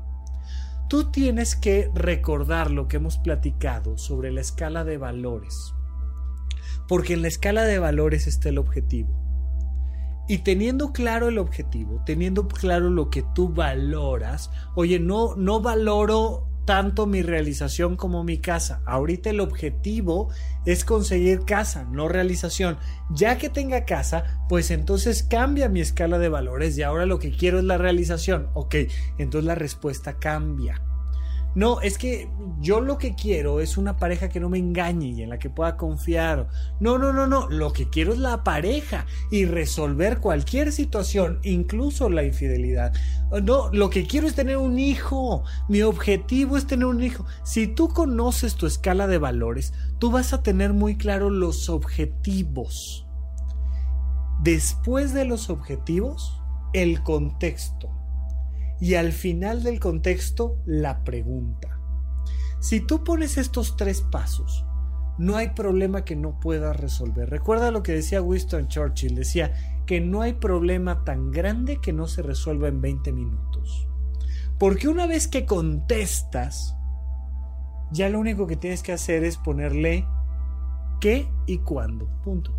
[0.87, 5.73] Tú tienes que recordar lo que hemos platicado sobre la escala de valores.
[6.87, 9.24] Porque en la escala de valores está el objetivo.
[10.27, 16.47] Y teniendo claro el objetivo, teniendo claro lo que tú valoras, oye, no, no valoro
[16.65, 18.81] tanto mi realización como mi casa.
[18.85, 20.29] Ahorita el objetivo
[20.65, 22.77] es conseguir casa, no realización.
[23.11, 27.31] Ya que tenga casa, pues entonces cambia mi escala de valores y ahora lo que
[27.31, 28.49] quiero es la realización.
[28.55, 28.75] Ok,
[29.17, 30.81] entonces la respuesta cambia.
[31.55, 32.29] No, es que
[32.59, 35.49] yo lo que quiero es una pareja que no me engañe y en la que
[35.49, 36.49] pueda confiar.
[36.81, 37.49] No, no, no, no.
[37.49, 42.93] Lo que quiero es la pareja y resolver cualquier situación, incluso la infidelidad.
[43.41, 45.45] No, lo que quiero es tener un hijo.
[45.69, 47.25] Mi objetivo es tener un hijo.
[47.45, 53.07] Si tú conoces tu escala de valores, tú vas a tener muy claro los objetivos.
[54.43, 56.41] Después de los objetivos,
[56.73, 57.94] el contexto
[58.79, 61.79] y al final del contexto la pregunta.
[62.59, 64.65] Si tú pones estos tres pasos,
[65.17, 67.29] no hay problema que no puedas resolver.
[67.29, 69.53] Recuerda lo que decía Winston Churchill, decía
[69.85, 73.87] que no hay problema tan grande que no se resuelva en 20 minutos.
[74.57, 76.75] Porque una vez que contestas,
[77.91, 80.05] ya lo único que tienes que hacer es ponerle
[80.99, 82.07] qué y cuándo.
[82.23, 82.57] Punto.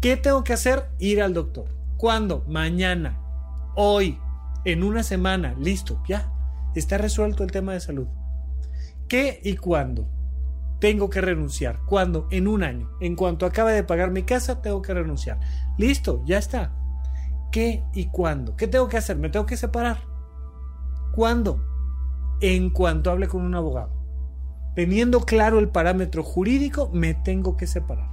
[0.00, 0.90] ¿Qué tengo que hacer?
[0.98, 1.74] Ir al doctor.
[1.96, 2.44] ¿Cuándo?
[2.48, 3.20] Mañana.
[3.74, 4.18] Hoy
[4.64, 6.32] en una semana, listo, ya,
[6.74, 8.06] está resuelto el tema de salud.
[9.08, 10.08] ¿Qué y cuándo?
[10.80, 11.80] Tengo que renunciar.
[11.86, 12.26] ¿Cuándo?
[12.30, 12.90] En un año.
[13.00, 15.38] En cuanto acabe de pagar mi casa, tengo que renunciar.
[15.78, 16.72] Listo, ya está.
[17.52, 18.56] ¿Qué y cuándo?
[18.56, 19.16] ¿Qué tengo que hacer?
[19.16, 19.98] ¿Me tengo que separar?
[21.14, 21.62] ¿Cuándo?
[22.40, 23.92] En cuanto hable con un abogado.
[24.74, 28.08] Teniendo claro el parámetro jurídico, me tengo que separar.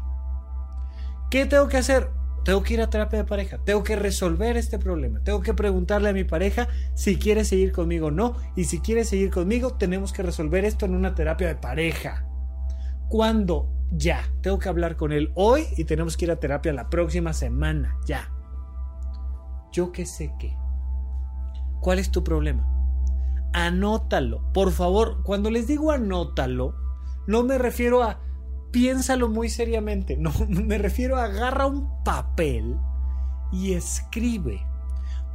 [1.32, 2.12] ¿Qué tengo que hacer?
[2.44, 6.10] Tengo que ir a terapia de pareja, tengo que resolver este problema, tengo que preguntarle
[6.10, 10.14] a mi pareja si quiere seguir conmigo o no, y si quiere seguir conmigo, tenemos
[10.14, 12.26] que resolver esto en una terapia de pareja.
[13.10, 13.70] ¿Cuándo?
[13.92, 17.34] Ya, tengo que hablar con él hoy y tenemos que ir a terapia la próxima
[17.34, 18.32] semana, ya.
[19.72, 20.56] Yo qué sé qué.
[21.82, 22.66] ¿Cuál es tu problema?
[23.54, 26.76] Anótalo, por favor, cuando les digo anótalo,
[27.28, 28.20] no me refiero a
[28.72, 30.18] piénsalo muy seriamente.
[30.18, 32.78] No, me refiero a agarra un papel
[33.52, 34.66] y escribe.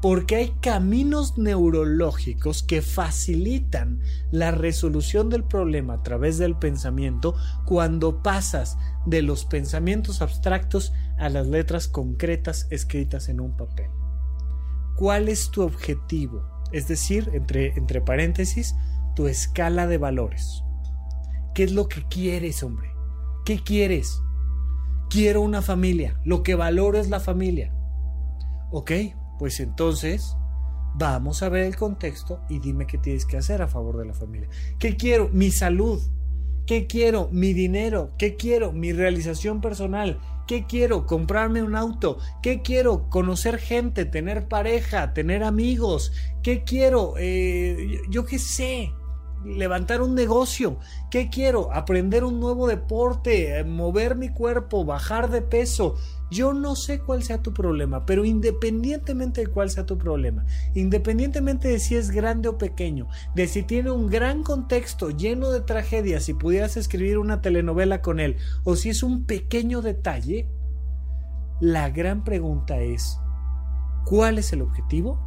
[0.00, 8.22] Porque hay caminos neurológicos que facilitan la resolución del problema a través del pensamiento cuando
[8.22, 8.76] pasas
[9.06, 13.88] de los pensamientos abstractos a las letras concretas escritas en un papel.
[14.96, 16.44] ¿Cuál es tu objetivo?
[16.70, 18.74] Es decir, entre, entre paréntesis,
[19.16, 20.62] tu escala de valores.
[21.54, 22.93] ¿Qué es lo que quieres, hombre?
[23.44, 24.22] ¿Qué quieres?
[25.10, 26.18] Quiero una familia.
[26.24, 27.74] Lo que valoro es la familia.
[28.70, 28.90] Ok,
[29.38, 30.34] pues entonces
[30.94, 34.14] vamos a ver el contexto y dime qué tienes que hacer a favor de la
[34.14, 34.48] familia.
[34.78, 35.28] ¿Qué quiero?
[35.28, 36.00] Mi salud.
[36.66, 37.28] ¿Qué quiero?
[37.32, 38.12] Mi dinero.
[38.16, 38.72] ¿Qué quiero?
[38.72, 40.18] Mi realización personal.
[40.46, 41.04] ¿Qué quiero?
[41.04, 42.16] Comprarme un auto.
[42.42, 43.10] ¿Qué quiero?
[43.10, 46.12] Conocer gente, tener pareja, tener amigos.
[46.42, 47.14] ¿Qué quiero?
[47.18, 48.90] Eh, yo qué sé
[49.44, 50.78] levantar un negocio.
[51.10, 51.72] ¿Qué quiero?
[51.72, 55.96] Aprender un nuevo deporte, eh, mover mi cuerpo, bajar de peso.
[56.30, 61.68] Yo no sé cuál sea tu problema, pero independientemente de cuál sea tu problema, independientemente
[61.68, 66.28] de si es grande o pequeño, de si tiene un gran contexto lleno de tragedias
[66.28, 70.48] y pudieras escribir una telenovela con él, o si es un pequeño detalle,
[71.60, 73.18] la gran pregunta es,
[74.04, 75.20] ¿cuál es el objetivo?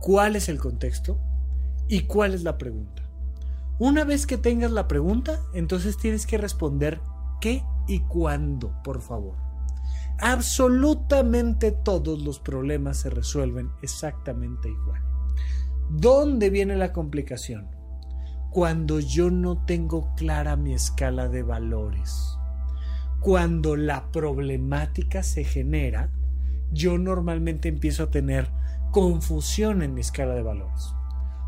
[0.00, 1.18] ¿Cuál es el contexto?
[1.88, 3.05] ¿Y cuál es la pregunta?
[3.78, 7.00] Una vez que tengas la pregunta, entonces tienes que responder
[7.40, 9.36] qué y cuándo, por favor.
[10.18, 15.02] Absolutamente todos los problemas se resuelven exactamente igual.
[15.90, 17.68] ¿Dónde viene la complicación?
[18.50, 22.38] Cuando yo no tengo clara mi escala de valores.
[23.20, 26.10] Cuando la problemática se genera,
[26.72, 28.50] yo normalmente empiezo a tener
[28.90, 30.95] confusión en mi escala de valores.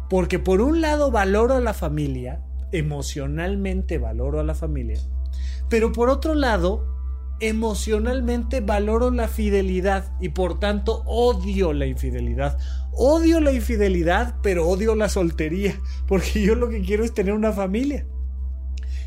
[0.09, 2.41] Porque por un lado valoro a la familia,
[2.73, 4.99] emocionalmente valoro a la familia,
[5.69, 6.97] pero por otro lado,
[7.41, 12.59] emocionalmente valoro la fidelidad y por tanto odio la infidelidad.
[12.93, 15.79] Odio la infidelidad, pero odio la soltería,
[16.09, 18.07] porque yo lo que quiero es tener una familia.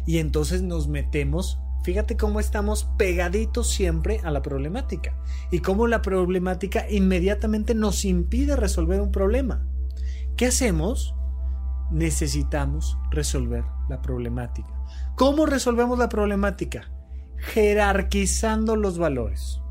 [0.06, 5.16] Y entonces nos metemos Fíjate cómo estamos pegaditos siempre a la problemática
[5.50, 9.66] y cómo la problemática inmediatamente nos impide resolver un problema.
[10.42, 11.14] ¿Qué hacemos?
[11.92, 14.74] Necesitamos resolver la problemática.
[15.16, 16.92] ¿Cómo resolvemos la problemática?
[17.38, 19.62] Jerarquizando los valores.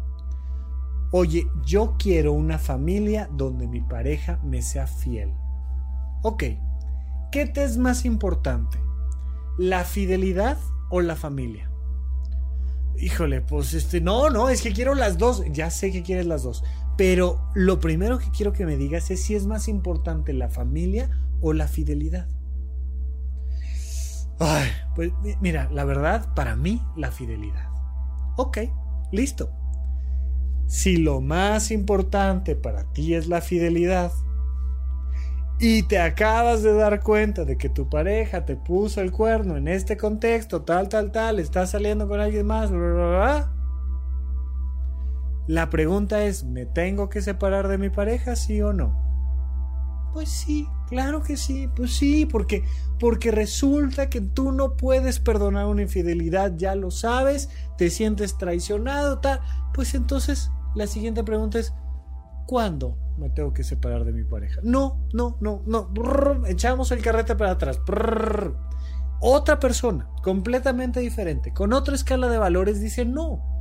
[1.10, 5.34] Oye, yo quiero una familia donde mi pareja me sea fiel.
[6.22, 6.44] Ok,
[7.32, 8.78] ¿qué te es más importante?
[9.58, 10.56] ¿La fidelidad
[10.88, 11.68] o la familia?
[12.96, 15.42] Híjole, pues este, no, no, es que quiero las dos.
[15.50, 16.62] Ya sé que quieres las dos.
[17.00, 21.08] Pero lo primero que quiero que me digas es si es más importante la familia
[21.40, 22.28] o la fidelidad.
[24.38, 27.70] Ay, pues mira, la verdad, para mí, la fidelidad.
[28.36, 28.58] Ok,
[29.12, 29.50] listo.
[30.66, 34.12] Si lo más importante para ti es la fidelidad,
[35.58, 39.68] y te acabas de dar cuenta de que tu pareja te puso el cuerno en
[39.68, 42.70] este contexto, tal, tal, tal, estás saliendo con alguien más,
[45.50, 48.94] La pregunta es, ¿me tengo que separar de mi pareja, sí o no?
[50.12, 52.62] Pues sí, claro que sí, pues sí, porque
[53.00, 59.18] porque resulta que tú no puedes perdonar una infidelidad, ya lo sabes, te sientes traicionado,
[59.18, 59.40] tal.
[59.74, 61.74] Pues entonces la siguiente pregunta es
[62.46, 64.60] ¿cuándo me tengo que separar de mi pareja?
[64.62, 66.46] No, no, no, no.
[66.46, 67.80] echamos el carrete para atrás.
[69.20, 73.59] Otra persona, completamente diferente, con otra escala de valores, dice no.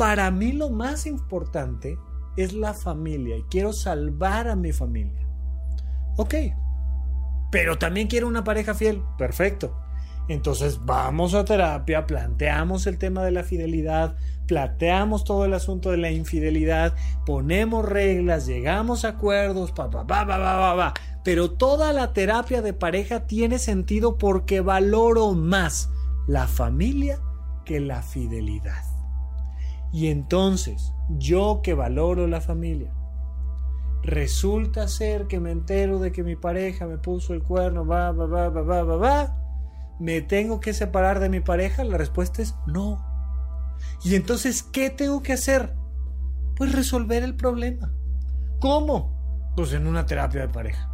[0.00, 1.98] Para mí lo más importante
[2.38, 5.28] es la familia y quiero salvar a mi familia.
[6.16, 6.34] Ok,
[7.50, 9.02] pero también quiero una pareja fiel.
[9.18, 9.76] Perfecto.
[10.28, 15.98] Entonces vamos a terapia, planteamos el tema de la fidelidad, planteamos todo el asunto de
[15.98, 16.94] la infidelidad,
[17.26, 20.94] ponemos reglas, llegamos a acuerdos, pa, pa, pa, pa, pa, pa,
[21.24, 25.90] Pero toda la terapia de pareja tiene sentido porque valoro más
[26.26, 27.20] la familia
[27.66, 28.89] que la fidelidad.
[29.92, 32.92] Y entonces, yo que valoro la familia,
[34.02, 38.26] resulta ser que me entero de que mi pareja me puso el cuerno, va, va,
[38.26, 39.40] va, va, va, va, va
[40.00, 41.84] ¿Me tengo que separar de mi pareja?
[41.84, 43.04] La respuesta es no.
[44.02, 45.74] Y entonces, ¿qué tengo que hacer?
[46.56, 47.92] Pues resolver el problema.
[48.60, 49.52] ¿Cómo?
[49.56, 50.89] Pues en una terapia de pareja.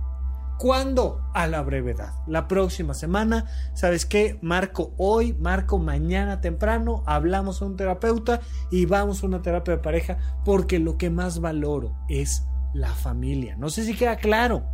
[0.59, 1.21] ¿Cuándo?
[1.35, 2.15] A la brevedad.
[2.27, 3.45] La próxima semana,
[3.75, 4.39] ¿sabes qué?
[4.41, 8.41] Marco hoy, marco mañana temprano, hablamos a un terapeuta
[8.71, 13.57] y vamos a una terapia de pareja porque lo que más valoro es la familia.
[13.57, 14.65] No sé si queda claro.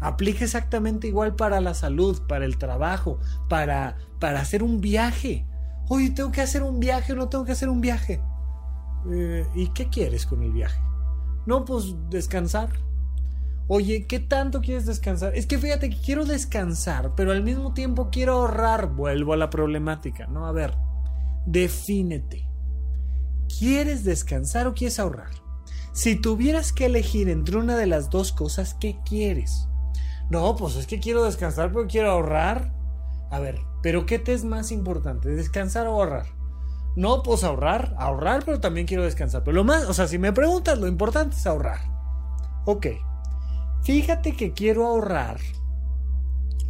[0.00, 5.46] Aplica exactamente igual para la salud, para el trabajo, para, para hacer un viaje.
[5.88, 8.20] Oye, tengo que hacer un viaje no tengo que hacer un viaje.
[9.12, 10.80] Eh, ¿Y qué quieres con el viaje?
[11.46, 12.70] No, pues descansar.
[13.72, 15.36] Oye, ¿qué tanto quieres descansar?
[15.36, 18.88] Es que fíjate que quiero descansar, pero al mismo tiempo quiero ahorrar.
[18.88, 20.26] Vuelvo a la problemática.
[20.26, 20.74] No, a ver,
[21.46, 22.48] defínete.
[23.60, 25.30] ¿Quieres descansar o quieres ahorrar?
[25.92, 29.68] Si tuvieras que elegir entre una de las dos cosas, ¿qué quieres?
[30.30, 32.74] No, pues es que quiero descansar, pero quiero ahorrar.
[33.30, 35.28] A ver, ¿pero qué te es más importante?
[35.28, 36.26] ¿Descansar o ahorrar?
[36.96, 39.44] No, pues ahorrar, ahorrar, pero también quiero descansar.
[39.44, 41.78] Pero lo más, o sea, si me preguntas, lo importante es ahorrar.
[42.64, 42.86] Ok,
[43.82, 45.38] fíjate que quiero ahorrar,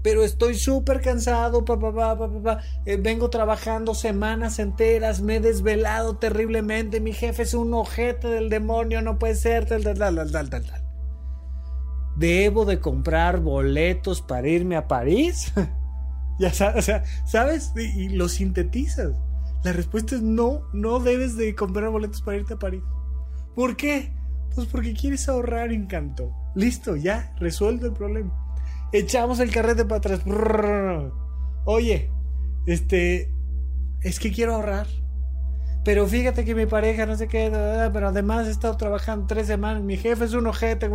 [0.03, 2.61] pero estoy súper cansado, papá.
[2.87, 8.49] Eh, vengo trabajando semanas enteras, me he desvelado terriblemente, mi jefe es un ojete del
[8.49, 9.67] demonio, no puede ser.
[12.17, 15.53] ¿Debo de comprar boletos para irme a París?
[16.39, 17.73] ya sabes, o sea, ¿sabes?
[17.77, 19.13] Y, y, lo sintetizas.
[19.63, 22.83] La respuesta es no, no debes de comprar boletos para irte a París.
[23.55, 24.15] ¿Por qué?
[24.55, 26.35] Pues porque quieres ahorrar, encanto.
[26.55, 28.33] Listo, ya, resuelto el problema.
[28.93, 30.21] Echamos el carrete para atrás.
[31.65, 32.11] Oye,
[32.67, 33.33] este,
[34.03, 34.87] es que quiero ahorrar.
[35.85, 37.51] Pero fíjate que mi pareja no sé qué,
[37.93, 40.91] pero además he estado trabajando tres semanas, mi jefe es un ojete,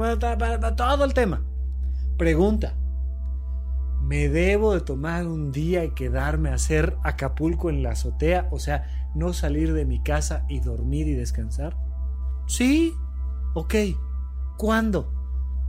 [0.76, 1.44] todo el tema.
[2.18, 2.76] Pregunta,
[4.04, 8.48] ¿me debo de tomar un día y quedarme a hacer Acapulco en la azotea?
[8.52, 11.76] O sea, no salir de mi casa y dormir y descansar.
[12.46, 12.94] Sí,
[13.56, 13.74] ok.
[14.58, 15.15] ¿Cuándo?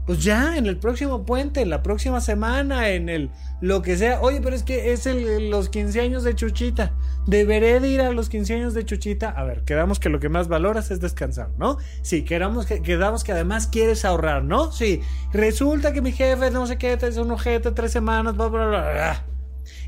[0.07, 3.29] Pues ya, en el próximo puente, en la próxima semana, en el
[3.59, 4.21] lo que sea.
[4.21, 6.93] Oye, pero es que es el, los 15 años de Chuchita.
[7.25, 9.29] Deberé de ir a los 15 años de Chuchita.
[9.29, 11.77] A ver, quedamos que lo que más valoras es descansar, ¿no?
[12.03, 14.71] Sí, quedamos que, quedamos que además quieres ahorrar, ¿no?
[14.71, 15.01] Sí.
[15.33, 19.25] Resulta que mi jefe, no sé qué, es un ojete, tres semanas, bla, bla, bla.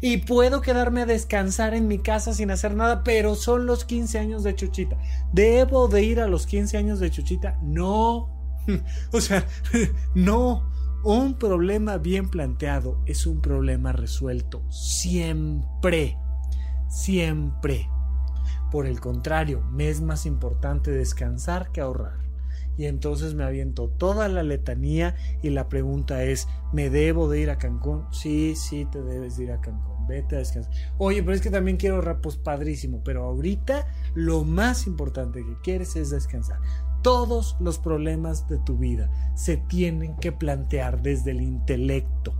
[0.01, 4.20] Y puedo quedarme a descansar en mi casa sin hacer nada, pero son los 15
[4.20, 4.97] años de Chuchita.
[5.32, 7.57] ¿Debo de ir a los 15 años de Chuchita?
[7.63, 8.38] No.
[9.13, 9.45] o sea,
[10.15, 10.67] no.
[11.01, 14.70] Un problema bien planteado es un problema resuelto.
[14.70, 16.17] Siempre.
[16.89, 17.88] Siempre.
[18.70, 22.20] Por el contrario, me es más importante descansar que ahorrar.
[22.80, 27.49] Y entonces me aviento toda la letanía y la pregunta es, ¿me debo de ir
[27.49, 28.05] a Cancún?
[28.11, 30.07] Sí, sí, te debes de ir a Cancún.
[30.07, 30.74] Vete a descansar.
[30.97, 33.01] Oye, pero es que también quiero ahorrar, pues padrísimo.
[33.03, 36.59] Pero ahorita lo más importante que quieres es descansar.
[37.01, 42.33] Todos los problemas de tu vida se tienen que plantear desde el intelecto.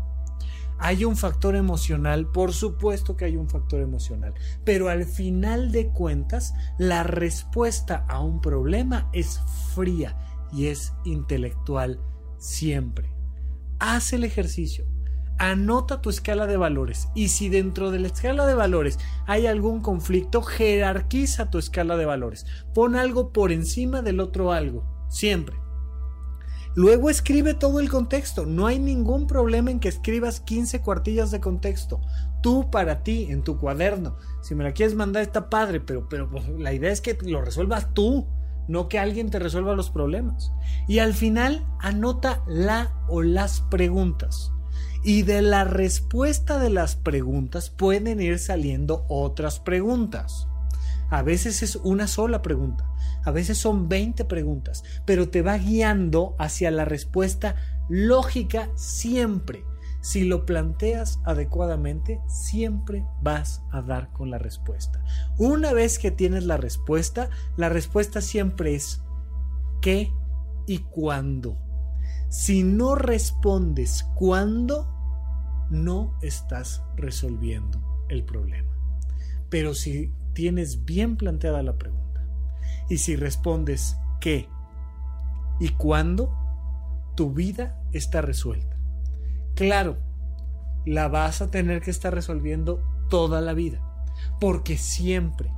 [0.82, 2.28] ¿Hay un factor emocional?
[2.28, 4.34] Por supuesto que hay un factor emocional,
[4.64, 9.42] pero al final de cuentas la respuesta a un problema es
[9.76, 10.18] fría
[10.54, 12.00] y es intelectual
[12.38, 13.14] siempre.
[13.80, 14.86] Haz el ejercicio,
[15.40, 19.82] anota tu escala de valores y si dentro de la escala de valores hay algún
[19.82, 22.46] conflicto, jerarquiza tu escala de valores.
[22.76, 25.56] Pon algo por encima del otro algo, siempre.
[26.76, 28.46] Luego escribe todo el contexto.
[28.46, 32.00] No hay ningún problema en que escribas 15 cuartillas de contexto.
[32.44, 34.18] Tú para ti, en tu cuaderno.
[34.42, 37.42] Si me la quieres mandar está padre, pero, pero pues, la idea es que lo
[37.42, 38.28] resuelvas tú
[38.70, 40.52] no que alguien te resuelva los problemas.
[40.88, 44.54] Y al final anota la o las preguntas.
[45.04, 50.48] Y de la respuesta de las preguntas pueden ir saliendo otras preguntas.
[51.10, 52.88] A veces es una sola pregunta,
[53.24, 57.56] a veces son 20 preguntas, pero te va guiando hacia la respuesta
[57.90, 59.64] lógica siempre.
[60.02, 65.04] Si lo planteas adecuadamente, siempre vas a dar con la respuesta.
[65.38, 69.02] Una vez que tienes la respuesta, la respuesta siempre es
[69.82, 70.14] ¿qué
[70.68, 71.58] y cuándo?
[72.30, 74.88] Si no respondes cuándo,
[75.72, 78.72] no estás resolviendo el problema.
[79.50, 82.24] Pero si tienes bien planteada la pregunta
[82.88, 84.48] y si respondes qué
[85.60, 86.34] y cuándo,
[87.16, 88.78] tu vida está resuelta.
[89.56, 89.98] Claro,
[90.86, 93.82] la vas a tener que estar resolviendo toda la vida,
[94.40, 95.52] porque siempre,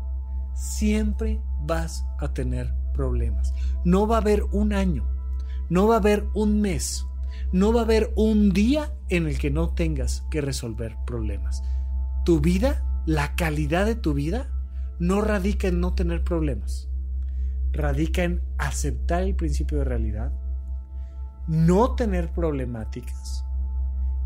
[0.56, 3.54] siempre vas a tener problemas.
[3.84, 5.08] No va a haber un año,
[5.72, 7.08] no va a haber un mes,
[7.54, 11.64] no va a haber un día en el que no tengas que resolver problemas.
[12.26, 14.50] Tu vida, la calidad de tu vida,
[15.00, 16.90] no radica en no tener problemas.
[17.72, 20.34] Radica en aceptar el principio de realidad,
[21.48, 23.46] no tener problemáticas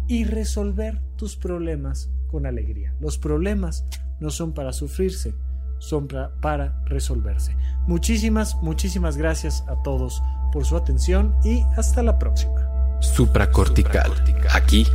[0.08, 2.96] y resolver tus problemas con alegría.
[3.00, 3.86] Los problemas
[4.20, 5.36] no son para sufrirse,
[5.78, 6.08] son
[6.42, 7.56] para resolverse.
[7.86, 10.24] Muchísimas, muchísimas gracias a todos
[10.56, 12.54] por su atención y hasta la próxima.
[13.02, 14.10] Supracortical.
[14.54, 14.88] Aquí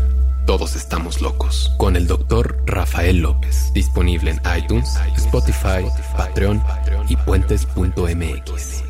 [0.46, 1.74] todos estamos locos.
[1.76, 3.70] Con el doctor Rafael López.
[3.74, 5.84] Disponible en iTunes, Spotify,
[6.16, 6.62] Patreon
[7.10, 8.89] y puentes.mx.